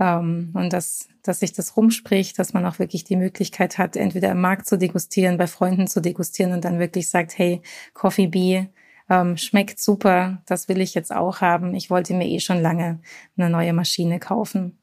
Ähm, 0.00 0.50
und 0.54 0.72
dass, 0.72 1.08
dass 1.22 1.40
sich 1.40 1.52
das 1.52 1.76
rumspricht, 1.76 2.38
dass 2.38 2.52
man 2.52 2.64
auch 2.66 2.78
wirklich 2.78 3.04
die 3.04 3.16
Möglichkeit 3.16 3.78
hat, 3.78 3.96
entweder 3.96 4.30
im 4.30 4.40
Markt 4.40 4.66
zu 4.66 4.78
degustieren, 4.78 5.38
bei 5.38 5.46
Freunden 5.46 5.86
zu 5.86 6.00
degustieren 6.00 6.52
und 6.52 6.64
dann 6.64 6.78
wirklich 6.78 7.10
sagt, 7.10 7.36
hey, 7.38 7.62
Coffee 7.94 8.28
Bee 8.28 8.68
ähm, 9.10 9.36
schmeckt 9.36 9.80
super, 9.80 10.42
das 10.46 10.68
will 10.68 10.80
ich 10.80 10.94
jetzt 10.94 11.14
auch 11.14 11.40
haben. 11.40 11.74
Ich 11.74 11.90
wollte 11.90 12.14
mir 12.14 12.26
eh 12.26 12.40
schon 12.40 12.60
lange 12.60 13.00
eine 13.36 13.50
neue 13.50 13.72
Maschine 13.72 14.18
kaufen. 14.18 14.78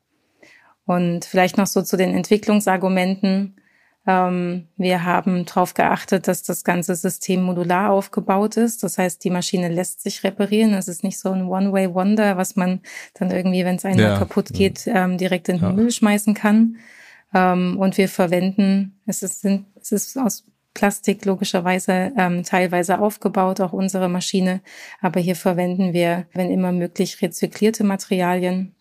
Und 0.85 1.25
vielleicht 1.25 1.57
noch 1.57 1.67
so 1.67 1.81
zu 1.81 1.97
den 1.97 2.13
Entwicklungsargumenten. 2.13 3.55
Ähm, 4.07 4.67
wir 4.77 5.03
haben 5.03 5.45
darauf 5.45 5.73
geachtet, 5.73 6.27
dass 6.27 6.43
das 6.43 6.63
ganze 6.63 6.95
System 6.95 7.41
modular 7.43 7.91
aufgebaut 7.91 8.57
ist. 8.57 8.83
Das 8.83 8.97
heißt, 8.97 9.23
die 9.23 9.31
Maschine 9.31 9.69
lässt 9.69 10.01
sich 10.01 10.23
reparieren. 10.23 10.73
Es 10.73 10.87
ist 10.87 11.03
nicht 11.03 11.19
so 11.19 11.31
ein 11.31 11.47
One-Way-Wonder, 11.47 12.37
was 12.37 12.55
man 12.55 12.81
dann 13.15 13.31
irgendwie, 13.31 13.65
wenn 13.65 13.77
es 13.77 13.85
einmal 13.85 14.05
ja, 14.05 14.17
kaputt 14.17 14.53
geht, 14.53 14.85
ja. 14.85 15.05
ähm, 15.05 15.17
direkt 15.17 15.49
in 15.49 15.57
den 15.57 15.63
ja. 15.63 15.71
Müll 15.71 15.91
schmeißen 15.91 16.33
kann. 16.35 16.77
Ähm, 17.33 17.77
und 17.79 17.97
wir 17.97 18.07
verwenden, 18.07 18.99
es 19.07 19.23
ist, 19.23 19.43
es 19.43 19.91
ist 19.91 20.17
aus 20.17 20.45
Plastik 20.75 21.25
logischerweise 21.25 22.11
ähm, 22.17 22.43
teilweise 22.43 22.99
aufgebaut, 22.99 23.61
auch 23.61 23.73
unsere 23.73 24.09
Maschine. 24.09 24.61
Aber 25.01 25.19
hier 25.19 25.35
verwenden 25.35 25.93
wir, 25.93 26.27
wenn 26.33 26.51
immer 26.51 26.71
möglich, 26.71 27.21
rezyklierte 27.21 27.83
Materialien 27.83 28.75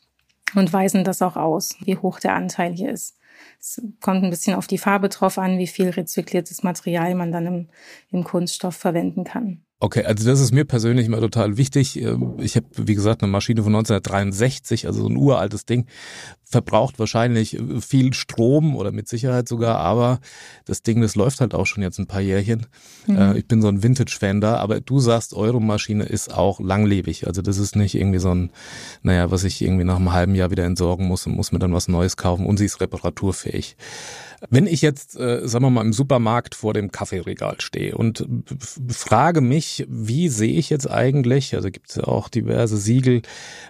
und 0.54 0.72
weisen 0.72 1.04
das 1.04 1.22
auch 1.22 1.36
aus, 1.36 1.76
wie 1.84 1.96
hoch 1.96 2.20
der 2.20 2.34
Anteil 2.34 2.72
hier 2.72 2.90
ist. 2.90 3.16
Es 3.60 3.80
kommt 4.00 4.24
ein 4.24 4.30
bisschen 4.30 4.54
auf 4.54 4.66
die 4.66 4.78
Farbe 4.78 5.08
drauf 5.08 5.38
an, 5.38 5.58
wie 5.58 5.66
viel 5.66 5.90
rezykliertes 5.90 6.62
Material 6.62 7.14
man 7.14 7.32
dann 7.32 7.46
im, 7.46 7.68
im 8.10 8.24
Kunststoff 8.24 8.76
verwenden 8.76 9.24
kann. 9.24 9.64
Okay, 9.80 10.04
also 10.04 10.26
das 10.26 10.40
ist 10.40 10.52
mir 10.52 10.64
persönlich 10.64 11.06
immer 11.06 11.20
total 11.20 11.58
wichtig. 11.58 12.00
Ähm, 12.00 12.36
ich 12.38 12.56
habe, 12.56 12.66
wie 12.74 12.94
gesagt, 12.94 13.22
eine 13.22 13.30
Maschine 13.30 13.62
von 13.62 13.74
1963, 13.74 14.86
also 14.86 15.02
so 15.02 15.08
ein 15.08 15.16
uraltes 15.16 15.66
Ding, 15.66 15.86
verbraucht 16.54 17.00
wahrscheinlich 17.00 17.58
äh, 17.58 17.80
viel 17.80 18.14
Strom 18.14 18.76
oder 18.76 18.92
mit 18.92 19.08
Sicherheit 19.08 19.48
sogar, 19.48 19.78
aber 19.78 20.20
das 20.66 20.82
Ding, 20.82 21.00
das 21.00 21.16
läuft 21.16 21.40
halt 21.40 21.52
auch 21.52 21.66
schon 21.66 21.82
jetzt 21.82 21.98
ein 21.98 22.06
paar 22.06 22.20
Jährchen. 22.20 22.66
Mhm. 23.08 23.16
Äh, 23.16 23.38
ich 23.38 23.48
bin 23.48 23.60
so 23.60 23.66
ein 23.66 23.82
Vintage-Fan 23.82 24.40
da, 24.40 24.58
aber 24.58 24.80
du 24.80 25.00
sagst, 25.00 25.34
eure 25.34 25.60
Maschine 25.60 26.04
ist 26.04 26.32
auch 26.32 26.60
langlebig. 26.60 27.26
Also 27.26 27.42
das 27.42 27.58
ist 27.58 27.74
nicht 27.74 27.96
irgendwie 27.96 28.20
so 28.20 28.32
ein, 28.32 28.50
naja, 29.02 29.32
was 29.32 29.42
ich 29.42 29.60
irgendwie 29.62 29.84
nach 29.84 29.96
einem 29.96 30.12
halben 30.12 30.36
Jahr 30.36 30.52
wieder 30.52 30.64
entsorgen 30.64 31.06
muss 31.08 31.26
und 31.26 31.34
muss 31.34 31.50
mir 31.50 31.58
dann 31.58 31.72
was 31.72 31.88
Neues 31.88 32.16
kaufen 32.16 32.46
und 32.46 32.56
sie 32.56 32.66
ist 32.66 32.80
reparaturfähig. 32.80 33.76
Wenn 34.50 34.66
ich 34.66 34.82
jetzt, 34.82 35.18
äh, 35.18 35.46
sagen 35.46 35.64
wir 35.64 35.70
mal, 35.70 35.84
im 35.84 35.92
Supermarkt 35.92 36.54
vor 36.54 36.74
dem 36.74 36.90
Kaffeeregal 36.90 37.56
stehe 37.60 37.96
und 37.96 38.26
frage 38.88 39.40
mich, 39.40 39.86
wie 39.88 40.28
sehe 40.28 40.54
ich 40.54 40.70
jetzt 40.70 40.90
eigentlich, 40.90 41.54
also 41.54 41.70
gibt 41.70 41.90
es 41.90 41.96
ja 41.96 42.04
auch 42.04 42.28
diverse 42.28 42.76
Siegel, 42.76 43.22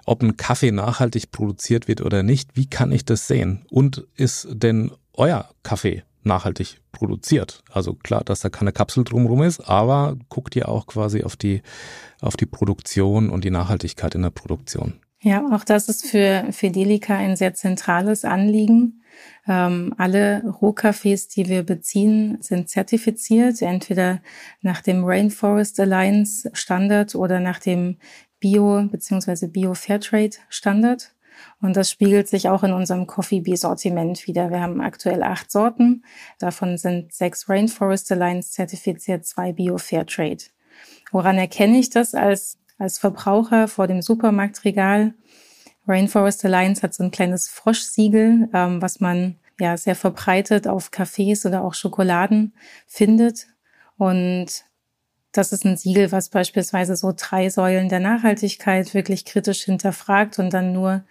ob 0.04 0.22
ein 0.22 0.36
Kaffee 0.36 0.72
nachhaltig 0.72 1.30
produziert 1.30 1.88
wird 1.88 2.00
oder 2.00 2.22
nicht, 2.22 2.50
wie 2.54 2.66
kann 2.74 2.90
ich 2.90 3.04
das 3.04 3.28
sehen? 3.28 3.64
Und 3.70 4.04
ist 4.16 4.48
denn 4.50 4.90
euer 5.12 5.48
Kaffee 5.62 6.02
nachhaltig 6.24 6.80
produziert? 6.90 7.62
Also 7.70 7.94
klar, 7.94 8.24
dass 8.24 8.40
da 8.40 8.48
keine 8.48 8.72
Kapsel 8.72 9.04
drumherum 9.04 9.44
ist, 9.44 9.60
aber 9.60 10.16
guckt 10.28 10.56
ihr 10.56 10.68
auch 10.68 10.88
quasi 10.88 11.22
auf 11.22 11.36
die, 11.36 11.62
auf 12.20 12.36
die 12.36 12.46
Produktion 12.46 13.30
und 13.30 13.44
die 13.44 13.52
Nachhaltigkeit 13.52 14.16
in 14.16 14.22
der 14.22 14.30
Produktion. 14.30 14.94
Ja, 15.20 15.44
auch 15.52 15.62
das 15.62 15.88
ist 15.88 16.06
für 16.06 16.46
Fidelica 16.50 17.16
ein 17.16 17.36
sehr 17.36 17.54
zentrales 17.54 18.24
Anliegen. 18.24 19.04
Ähm, 19.46 19.94
alle 19.96 20.42
Rohkaffees, 20.60 21.28
die 21.28 21.48
wir 21.48 21.62
beziehen, 21.62 22.38
sind 22.40 22.68
zertifiziert, 22.68 23.62
entweder 23.62 24.20
nach 24.62 24.80
dem 24.80 25.04
Rainforest 25.04 25.78
Alliance 25.78 26.50
Standard 26.54 27.14
oder 27.14 27.38
nach 27.38 27.60
dem 27.60 27.98
Bio- 28.40 28.88
bzw. 28.90 29.46
Bio-Fairtrade 29.46 30.38
Standard. 30.48 31.14
Und 31.60 31.76
das 31.76 31.90
spiegelt 31.90 32.28
sich 32.28 32.48
auch 32.48 32.62
in 32.62 32.72
unserem 32.72 33.06
Coffee 33.06 33.40
Bee 33.40 33.56
Sortiment 33.56 34.26
wieder. 34.26 34.50
Wir 34.50 34.60
haben 34.60 34.80
aktuell 34.80 35.22
acht 35.22 35.50
Sorten. 35.50 36.04
Davon 36.38 36.78
sind 36.78 37.12
sechs 37.12 37.48
Rainforest 37.48 38.10
Alliance 38.12 38.52
zertifiziert, 38.52 39.24
zwei 39.26 39.52
Bio 39.52 39.78
Fairtrade. 39.78 40.44
Woran 41.10 41.38
erkenne 41.38 41.78
ich 41.78 41.90
das 41.90 42.14
als, 42.14 42.58
als 42.78 42.98
Verbraucher 42.98 43.68
vor 43.68 43.86
dem 43.86 44.02
Supermarktregal? 44.02 45.14
Rainforest 45.86 46.44
Alliance 46.44 46.82
hat 46.82 46.94
so 46.94 47.04
ein 47.04 47.10
kleines 47.10 47.48
Froschsiegel, 47.48 48.48
ähm, 48.52 48.80
was 48.80 49.00
man 49.00 49.36
ja 49.60 49.76
sehr 49.76 49.94
verbreitet 49.94 50.66
auf 50.66 50.90
Cafés 50.90 51.46
oder 51.46 51.62
auch 51.62 51.74
Schokoladen 51.74 52.54
findet. 52.86 53.46
Und 53.96 54.64
das 55.34 55.52
ist 55.52 55.64
ein 55.64 55.76
Siegel, 55.76 56.12
was 56.12 56.28
beispielsweise 56.28 56.94
so 56.94 57.12
drei 57.14 57.50
Säulen 57.50 57.88
der 57.88 57.98
Nachhaltigkeit 57.98 58.94
wirklich 58.94 59.24
kritisch 59.24 59.64
hinterfragt 59.64 60.38
und 60.38 60.54
dann 60.54 60.72
nur 60.72 61.04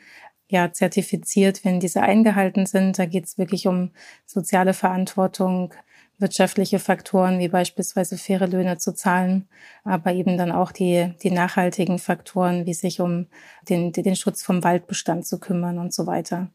ja 0.48 0.72
zertifiziert, 0.72 1.66
wenn 1.66 1.82
diese 1.82 2.02
eingehalten 2.02 2.66
sind. 2.66 2.98
Da 2.98 3.06
geht 3.06 3.26
es 3.26 3.38
wirklich 3.38 3.68
um 3.68 3.92
soziale 4.26 4.74
Verantwortung, 4.74 5.74
wirtschaftliche 6.20 6.80
Faktoren 6.80 7.40
wie 7.40 7.50
beispielsweise 7.50 8.18
faire 8.18 8.48
Löhne 8.48 8.78
zu 8.78 8.94
zahlen, 8.94 9.50
aber 9.84 10.14
eben 10.14 10.38
dann 10.38 10.54
auch 10.54 10.72
die, 10.72 11.14
die 11.22 11.32
nachhaltigen 11.32 12.00
Faktoren, 12.00 12.66
wie 12.66 12.74
sich 12.74 13.02
um 13.02 13.28
den, 13.68 13.92
den 13.92 14.16
Schutz 14.16 14.42
vom 14.42 14.64
Waldbestand 14.64 15.26
zu 15.26 15.38
kümmern 15.38 15.80
und 15.80 15.94
so 15.94 16.08
weiter. 16.08 16.50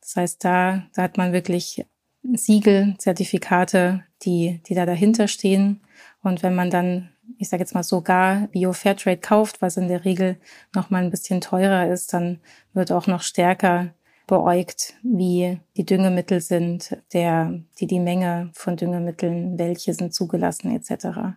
Das 0.00 0.16
heißt, 0.16 0.44
da, 0.44 0.82
da 0.94 1.02
hat 1.02 1.16
man 1.16 1.32
wirklich 1.32 1.86
Siegel, 2.32 2.96
Zertifikate, 2.98 4.02
die, 4.24 4.60
die 4.66 4.74
da 4.74 4.86
dahinter 4.86 5.28
stehen. 5.28 5.80
Und 6.22 6.42
wenn 6.42 6.54
man 6.54 6.70
dann, 6.70 7.10
ich 7.38 7.48
sage 7.48 7.62
jetzt 7.62 7.74
mal 7.74 7.82
sogar 7.82 8.48
Bio 8.48 8.72
Fairtrade 8.72 9.18
kauft, 9.18 9.62
was 9.62 9.76
in 9.76 9.88
der 9.88 10.04
Regel 10.04 10.36
noch 10.74 10.90
mal 10.90 11.02
ein 11.02 11.10
bisschen 11.10 11.40
teurer 11.40 11.88
ist, 11.88 12.12
dann 12.12 12.40
wird 12.72 12.92
auch 12.92 13.06
noch 13.06 13.22
stärker 13.22 13.94
beäugt, 14.26 14.94
wie 15.02 15.60
die 15.76 15.84
Düngemittel 15.84 16.40
sind, 16.40 16.96
der, 17.12 17.60
die, 17.78 17.86
die 17.86 18.00
Menge 18.00 18.50
von 18.54 18.76
Düngemitteln, 18.76 19.58
welche 19.58 19.92
sind 19.92 20.14
zugelassen 20.14 20.74
etc. 20.74 21.36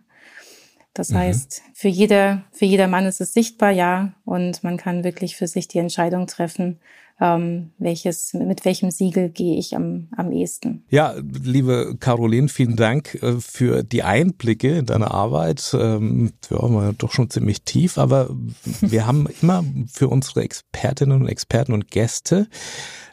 Das 0.98 1.10
mhm. 1.10 1.18
heißt, 1.18 1.62
für 1.74 1.88
jeder, 1.88 2.42
für 2.50 2.64
jeder 2.64 2.88
Mann 2.88 3.06
ist 3.06 3.20
es 3.20 3.32
sichtbar, 3.32 3.70
ja, 3.70 4.14
und 4.24 4.64
man 4.64 4.76
kann 4.76 5.04
wirklich 5.04 5.36
für 5.36 5.46
sich 5.46 5.68
die 5.68 5.78
Entscheidung 5.78 6.26
treffen, 6.26 6.80
ähm, 7.20 7.70
welches, 7.78 8.34
mit 8.34 8.64
welchem 8.64 8.90
Siegel 8.90 9.28
gehe 9.28 9.56
ich 9.56 9.76
am, 9.76 10.08
am 10.16 10.32
ehesten. 10.32 10.84
Ja, 10.90 11.14
liebe 11.20 11.96
Caroline, 12.00 12.48
vielen 12.48 12.74
Dank 12.74 13.14
äh, 13.22 13.40
für 13.40 13.84
die 13.84 14.02
Einblicke 14.02 14.78
in 14.78 14.86
deine 14.86 15.12
Arbeit. 15.12 15.70
Ähm, 15.78 16.32
ja, 16.50 16.56
war 16.60 16.92
doch 16.94 17.12
schon 17.12 17.30
ziemlich 17.30 17.62
tief, 17.62 17.96
aber 17.96 18.30
wir 18.80 19.06
haben 19.06 19.28
immer 19.40 19.64
für 19.92 20.08
unsere 20.08 20.42
Expertinnen 20.42 21.22
und 21.22 21.28
Experten 21.28 21.74
und 21.74 21.92
Gäste, 21.92 22.48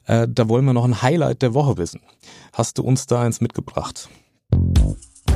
äh, 0.08 0.28
da 0.28 0.50
wollen 0.50 0.66
wir 0.66 0.74
noch 0.74 0.86
ein 0.86 1.04
Highlight 1.04 1.44
der 1.44 1.54
Woche 1.54 1.78
wissen. 1.78 2.02
Hast 2.52 2.80
du 2.80 2.84
uns 2.84 3.06
da 3.06 3.22
eins 3.22 3.42
mitgebracht? 3.42 4.10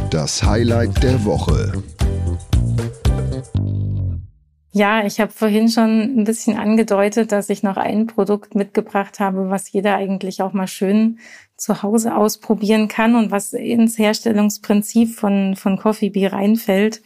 Das 0.09 0.41
Highlight 0.41 1.03
der 1.03 1.23
Woche. 1.23 1.83
Ja, 4.71 5.05
ich 5.05 5.19
habe 5.19 5.31
vorhin 5.31 5.69
schon 5.69 6.19
ein 6.19 6.23
bisschen 6.23 6.57
angedeutet, 6.57 7.31
dass 7.31 7.49
ich 7.49 7.61
noch 7.61 7.77
ein 7.77 8.07
Produkt 8.07 8.55
mitgebracht 8.55 9.19
habe, 9.19 9.51
was 9.51 9.71
jeder 9.71 9.97
eigentlich 9.97 10.41
auch 10.41 10.53
mal 10.53 10.67
schön 10.67 11.19
zu 11.57 11.83
Hause 11.83 12.15
ausprobieren 12.15 12.87
kann 12.87 13.15
und 13.15 13.29
was 13.29 13.53
ins 13.53 13.99
Herstellungsprinzip 13.99 15.13
von, 15.13 15.55
von 15.55 15.77
Coffee 15.77 16.09
Bee 16.09 16.27
reinfällt. 16.27 17.03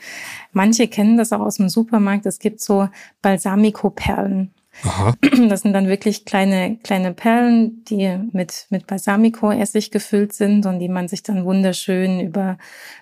Manche 0.53 0.87
kennen 0.87 1.17
das 1.17 1.33
auch 1.33 1.41
aus 1.41 1.57
dem 1.57 1.67
Supermarkt. 1.67 2.25
Es 2.25 2.39
gibt 2.39 2.61
so 2.61 2.87
Balsamico-Perlen. 3.21 4.52
Aha. 4.81 5.13
Das 5.49 5.61
sind 5.61 5.73
dann 5.73 5.87
wirklich 5.87 6.25
kleine, 6.25 6.77
kleine 6.83 7.13
Perlen, 7.13 7.83
die 7.85 8.17
mit, 8.31 8.67
mit 8.69 8.87
Balsamico-Essig 8.87 9.91
gefüllt 9.91 10.33
sind 10.33 10.65
und 10.65 10.79
die 10.79 10.89
man 10.89 11.07
sich 11.07 11.23
dann 11.23 11.45
wunderschön 11.45 12.19
über, 12.19 12.57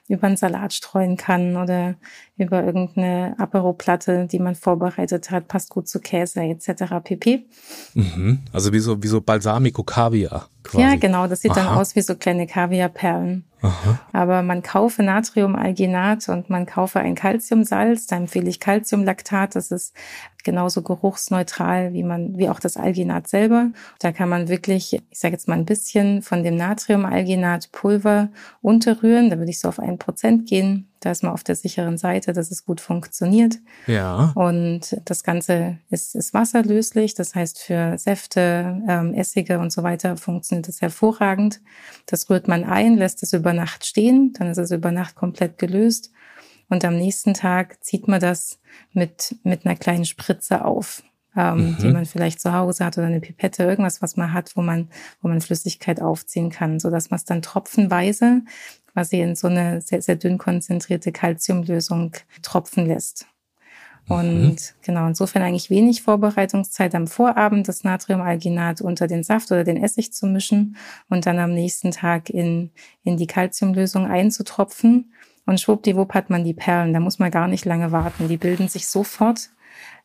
über 0.08 0.28
einen 0.28 0.38
Salat 0.38 0.74
streuen 0.74 1.18
kann 1.18 1.56
oder 1.56 1.96
über 2.42 2.64
irgendeine 2.64 3.36
Apero-Platte, 3.38 4.28
die 4.28 4.40
man 4.40 4.56
vorbereitet 4.56 5.32
hat, 5.32 5.48
passt 5.48 5.70
gut 5.70 5.88
zu 5.88 6.00
Käse 6.00 6.42
etc. 6.42 6.96
pp. 7.04 7.46
Mhm. 7.94 8.40
Also 8.52 8.74
wie 8.74 8.80
so, 8.80 9.02
wie 9.02 9.08
so 9.08 9.22
Balsamico-Kaviar. 9.22 10.48
Quasi. 10.64 10.84
Ja, 10.84 10.96
genau. 10.96 11.28
Das 11.28 11.42
sieht 11.42 11.52
Aha. 11.52 11.64
dann 11.64 11.78
aus 11.78 11.96
wie 11.96 12.02
so 12.02 12.16
kleine 12.16 12.46
Kaviarperlen. 12.46 13.46
Aha. 13.62 14.00
Aber 14.12 14.42
man 14.44 14.62
kaufe 14.62 15.04
Natriumalginat 15.04 16.30
und 16.30 16.50
man 16.50 16.66
kaufe 16.66 17.00
ein 17.00 17.16
Calciumsalz. 17.16 18.08
Da 18.08 18.18
empfehle 18.18 18.50
ich 18.50 18.60
Calciumlaktat. 18.60 19.56
Das 19.56 19.72
ist 19.72 19.96
genauso 20.44 20.82
geruchsneutral 20.82 21.94
wie 21.94 22.04
man, 22.04 22.38
wie 22.38 22.50
auch 22.50 22.60
das 22.60 22.78
Alginat 22.78 23.28
selber. 23.28 23.72
Da 24.00 24.12
kann 24.12 24.30
man 24.30 24.50
wirklich, 24.50 24.94
ich 24.94 25.20
sage 25.20 25.34
jetzt 25.34 25.48
mal 25.48 25.58
ein 25.58 25.66
bisschen 25.66 26.22
von 26.22 26.44
dem 26.44 26.58
Natriumalginat 26.58 27.72
Pulver 27.72 28.30
unterrühren. 28.62 29.30
Da 29.30 29.38
würde 29.38 29.52
ich 29.52 29.60
so 29.60 29.68
auf 29.68 29.80
ein 29.80 29.98
Prozent 29.98 30.48
gehen. 30.48 30.91
Da 31.02 31.12
ist 31.12 31.24
man 31.24 31.34
auf 31.34 31.44
der 31.44 31.56
sicheren 31.56 31.98
Seite, 31.98 32.32
dass 32.32 32.52
es 32.52 32.64
gut 32.64 32.80
funktioniert. 32.80 33.58
Ja. 33.88 34.32
Und 34.36 35.02
das 35.06 35.24
Ganze 35.24 35.80
ist, 35.90 36.16
ist 36.16 36.34
wasserlöslich. 36.34 37.16
Das 37.16 37.34
heißt, 37.36 37.60
für 37.60 37.98
Säfte, 37.98 38.82
ähm, 38.88 39.14
Essige 39.16 39.60
und 39.60 39.74
so 39.74 39.82
weiter 39.82 40.16
funktioniert 40.16 40.70
es 40.70 40.80
hervorragend. 40.80 41.60
Das 42.06 42.30
rührt 42.30 42.48
man 42.48 42.64
ein, 42.64 42.98
lässt 42.98 43.24
es 43.24 43.34
über 43.34 43.52
Nacht 43.52 43.86
stehen. 43.86 44.34
Dann 44.38 44.48
ist 44.48 44.60
es 44.60 44.70
über 44.70 44.92
Nacht 44.92 45.16
komplett 45.16 45.58
gelöst. 45.58 46.12
Und 46.70 46.86
am 46.86 46.96
nächsten 46.96 47.34
Tag 47.34 47.84
zieht 47.84 48.08
man 48.08 48.22
das 48.22 48.60
mit, 48.94 49.36
mit 49.44 49.66
einer 49.66 49.76
kleinen 49.76 50.06
Spritze 50.06 50.64
auf. 50.64 51.04
Ähm, 51.34 51.70
mhm. 51.70 51.78
die 51.78 51.88
man 51.88 52.06
vielleicht 52.06 52.41
zu 52.41 52.52
Hause 52.52 52.84
hat 52.84 52.98
oder 52.98 53.08
eine 53.08 53.22
Pipette, 53.22 53.63
irgendwas, 53.63 54.02
was 54.02 54.17
man 54.17 54.34
hat, 54.34 54.52
wo 54.58 54.62
man, 54.62 54.89
wo 55.22 55.30
man 55.30 55.39
Flüssigkeit 55.39 56.02
aufziehen 56.02 56.50
kann, 56.50 56.78
so 56.78 56.89
dass 56.89 57.10
man 57.10 57.20
es 57.20 57.24
dann 57.24 57.41
tropfenweise 57.41 58.41
quasi 58.91 59.22
in 59.22 59.36
so 59.36 59.48
eine 59.48 59.82
sehr, 59.82 60.02
sehr 60.02 60.15
dünn 60.15 60.38
konzentrierte 60.38 61.13
Calciumlösung 61.13 62.13
tropfen 62.41 62.86
lässt. 62.86 63.28
Und 64.08 64.41
mhm. 64.41 64.56
genau, 64.82 65.08
insofern 65.08 65.44
eigentlich 65.44 65.70
wenig 65.70 66.02
Vorbereitungszeit 66.02 66.96
am 66.96 67.08
Vorabend, 67.08 67.67
das 67.67 67.84
Natriumalginat 67.84 68.82
unter 68.82 69.08
den 69.08 69.24
Saft 69.24 69.52
oder 69.52 69.63
den 69.63 69.82
Essig 69.82 70.12
zu 70.12 70.26
mischen 70.28 70.76
und 71.08 71.26
dann 71.26 71.39
am 71.39 71.54
nächsten 71.54 71.91
Tag 71.91 72.30
in, 72.30 72.72
in 73.04 73.17
die 73.17 73.28
Calciumlösung 73.28 74.06
einzutropfen. 74.08 75.13
Und 75.46 75.60
schwuppdiwupp 75.60 76.13
hat 76.13 76.30
man 76.30 76.44
die 76.44 76.54
Perlen. 76.54 76.94
Da 76.94 77.00
muss 77.00 77.20
man 77.20 77.32
gar 77.32 77.48
nicht 77.48 77.65
lange 77.65 77.91
warten. 77.91 78.28
Die 78.28 78.38
bilden 78.38 78.67
sich 78.67 78.88
sofort. 78.88 79.50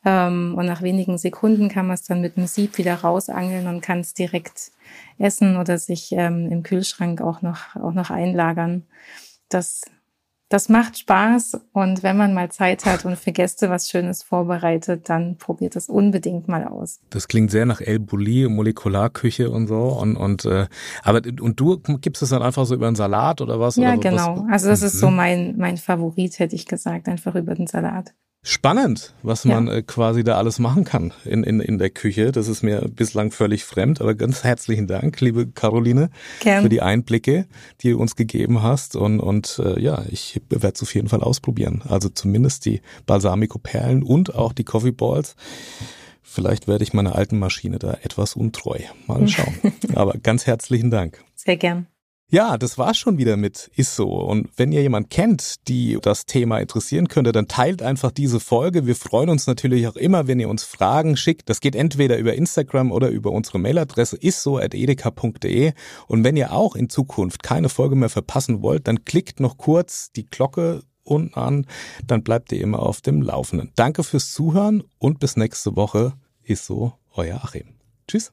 Ähm, 0.04 0.54
und 0.56 0.66
nach 0.66 0.82
wenigen 0.82 1.18
Sekunden 1.18 1.68
kann 1.68 1.88
man 1.88 1.94
es 1.94 2.04
dann 2.04 2.20
mit 2.20 2.36
dem 2.36 2.46
Sieb 2.46 2.78
wieder 2.78 2.94
rausangeln 2.94 3.66
und 3.66 3.80
kann 3.80 4.00
es 4.00 4.14
direkt 4.14 4.70
essen 5.18 5.56
oder 5.56 5.78
sich 5.78 6.12
ähm, 6.12 6.50
im 6.50 6.62
Kühlschrank 6.62 7.20
auch 7.20 7.42
noch, 7.42 7.74
auch 7.74 7.92
noch 7.92 8.10
einlagern. 8.10 8.84
Das, 9.48 9.82
das 10.48 10.68
macht 10.68 10.96
Spaß 10.96 11.60
und 11.72 12.04
wenn 12.04 12.16
man 12.16 12.34
mal 12.34 12.52
Zeit 12.52 12.84
hat 12.84 13.04
und 13.04 13.18
für 13.18 13.32
Gäste 13.32 13.68
was 13.68 13.90
Schönes 13.90 14.22
vorbereitet, 14.22 15.08
dann 15.08 15.38
probiert 15.38 15.74
es 15.74 15.88
unbedingt 15.88 16.46
mal 16.46 16.68
aus. 16.68 17.00
Das 17.10 17.26
klingt 17.26 17.50
sehr 17.50 17.66
nach 17.66 17.80
El 17.80 17.98
Bulli, 17.98 18.48
Molekularküche 18.48 19.50
und 19.50 19.66
so 19.66 19.88
und 19.88 20.16
und 20.16 20.44
äh, 20.44 20.68
aber 21.02 21.22
und 21.40 21.58
du 21.58 21.78
gibst 22.00 22.22
es 22.22 22.28
dann 22.28 22.42
einfach 22.42 22.64
so 22.64 22.76
über 22.76 22.86
einen 22.86 22.94
Salat 22.94 23.40
oder 23.40 23.58
was? 23.58 23.74
Ja, 23.74 23.94
oder 23.94 23.98
genau. 23.98 24.44
Was? 24.44 24.52
Also 24.52 24.68
das 24.68 24.82
ist 24.82 25.00
so 25.00 25.10
mhm. 25.10 25.16
mein 25.16 25.54
mein 25.56 25.78
Favorit, 25.78 26.38
hätte 26.38 26.54
ich 26.54 26.66
gesagt, 26.66 27.08
einfach 27.08 27.34
über 27.34 27.56
den 27.56 27.66
Salat. 27.66 28.14
Spannend, 28.48 29.12
was 29.24 29.44
man 29.44 29.66
ja. 29.66 29.74
äh, 29.74 29.82
quasi 29.82 30.22
da 30.22 30.36
alles 30.36 30.60
machen 30.60 30.84
kann 30.84 31.12
in, 31.24 31.42
in, 31.42 31.58
in 31.58 31.78
der 31.78 31.90
Küche. 31.90 32.30
Das 32.30 32.46
ist 32.46 32.62
mir 32.62 32.82
bislang 32.82 33.32
völlig 33.32 33.64
fremd, 33.64 34.00
aber 34.00 34.14
ganz 34.14 34.44
herzlichen 34.44 34.86
Dank, 34.86 35.20
liebe 35.20 35.48
Caroline, 35.48 36.10
Gern. 36.38 36.62
für 36.62 36.68
die 36.68 36.80
Einblicke, 36.80 37.48
die 37.82 37.90
du 37.90 37.98
uns 37.98 38.14
gegeben 38.14 38.62
hast. 38.62 38.94
Und, 38.94 39.18
und 39.18 39.60
äh, 39.64 39.80
ja, 39.80 40.04
ich 40.08 40.40
werde 40.48 40.74
es 40.76 40.82
auf 40.82 40.94
jeden 40.94 41.08
Fall 41.08 41.22
ausprobieren. 41.22 41.82
Also 41.88 42.08
zumindest 42.08 42.66
die 42.66 42.82
Balsamico-Perlen 43.06 44.04
und 44.04 44.36
auch 44.36 44.52
die 44.52 44.62
Coffee 44.62 44.92
Balls. 44.92 45.34
Vielleicht 46.22 46.68
werde 46.68 46.84
ich 46.84 46.92
meiner 46.92 47.16
alten 47.16 47.40
Maschine 47.40 47.80
da 47.80 47.94
etwas 48.02 48.36
untreu. 48.36 48.78
Mal 49.08 49.26
schauen. 49.28 49.56
aber 49.92 50.12
ganz 50.22 50.46
herzlichen 50.46 50.92
Dank. 50.92 51.24
Sehr 51.34 51.56
gern. 51.56 51.88
Ja, 52.28 52.58
das 52.58 52.76
war's 52.76 52.98
schon 52.98 53.18
wieder 53.18 53.36
mit 53.36 53.70
Isso. 53.76 54.04
Und 54.04 54.48
wenn 54.56 54.72
ihr 54.72 54.82
jemand 54.82 55.10
kennt, 55.10 55.68
die 55.68 55.96
das 56.02 56.26
Thema 56.26 56.58
interessieren 56.58 57.06
könnte, 57.06 57.30
dann 57.30 57.46
teilt 57.46 57.82
einfach 57.82 58.10
diese 58.10 58.40
Folge. 58.40 58.84
Wir 58.84 58.96
freuen 58.96 59.28
uns 59.30 59.46
natürlich 59.46 59.86
auch 59.86 59.94
immer, 59.94 60.26
wenn 60.26 60.40
ihr 60.40 60.48
uns 60.48 60.64
Fragen 60.64 61.16
schickt. 61.16 61.48
Das 61.48 61.60
geht 61.60 61.76
entweder 61.76 62.18
über 62.18 62.34
Instagram 62.34 62.90
oder 62.90 63.10
über 63.10 63.30
unsere 63.30 63.60
Mailadresse 63.60 64.18
isso.edeka.de. 64.20 65.72
Und 66.08 66.24
wenn 66.24 66.36
ihr 66.36 66.52
auch 66.52 66.74
in 66.74 66.88
Zukunft 66.88 67.44
keine 67.44 67.68
Folge 67.68 67.94
mehr 67.94 68.08
verpassen 68.08 68.60
wollt, 68.60 68.88
dann 68.88 69.04
klickt 69.04 69.38
noch 69.38 69.56
kurz 69.56 70.10
die 70.10 70.26
Glocke 70.26 70.82
unten 71.04 71.34
an. 71.34 71.66
Dann 72.04 72.24
bleibt 72.24 72.50
ihr 72.50 72.60
immer 72.60 72.80
auf 72.80 73.02
dem 73.02 73.22
Laufenden. 73.22 73.70
Danke 73.76 74.02
fürs 74.02 74.32
Zuhören 74.32 74.82
und 74.98 75.20
bis 75.20 75.36
nächste 75.36 75.76
Woche. 75.76 76.14
Isso, 76.42 76.92
euer 77.14 77.36
Achim. 77.44 77.76
Tschüss. 78.08 78.32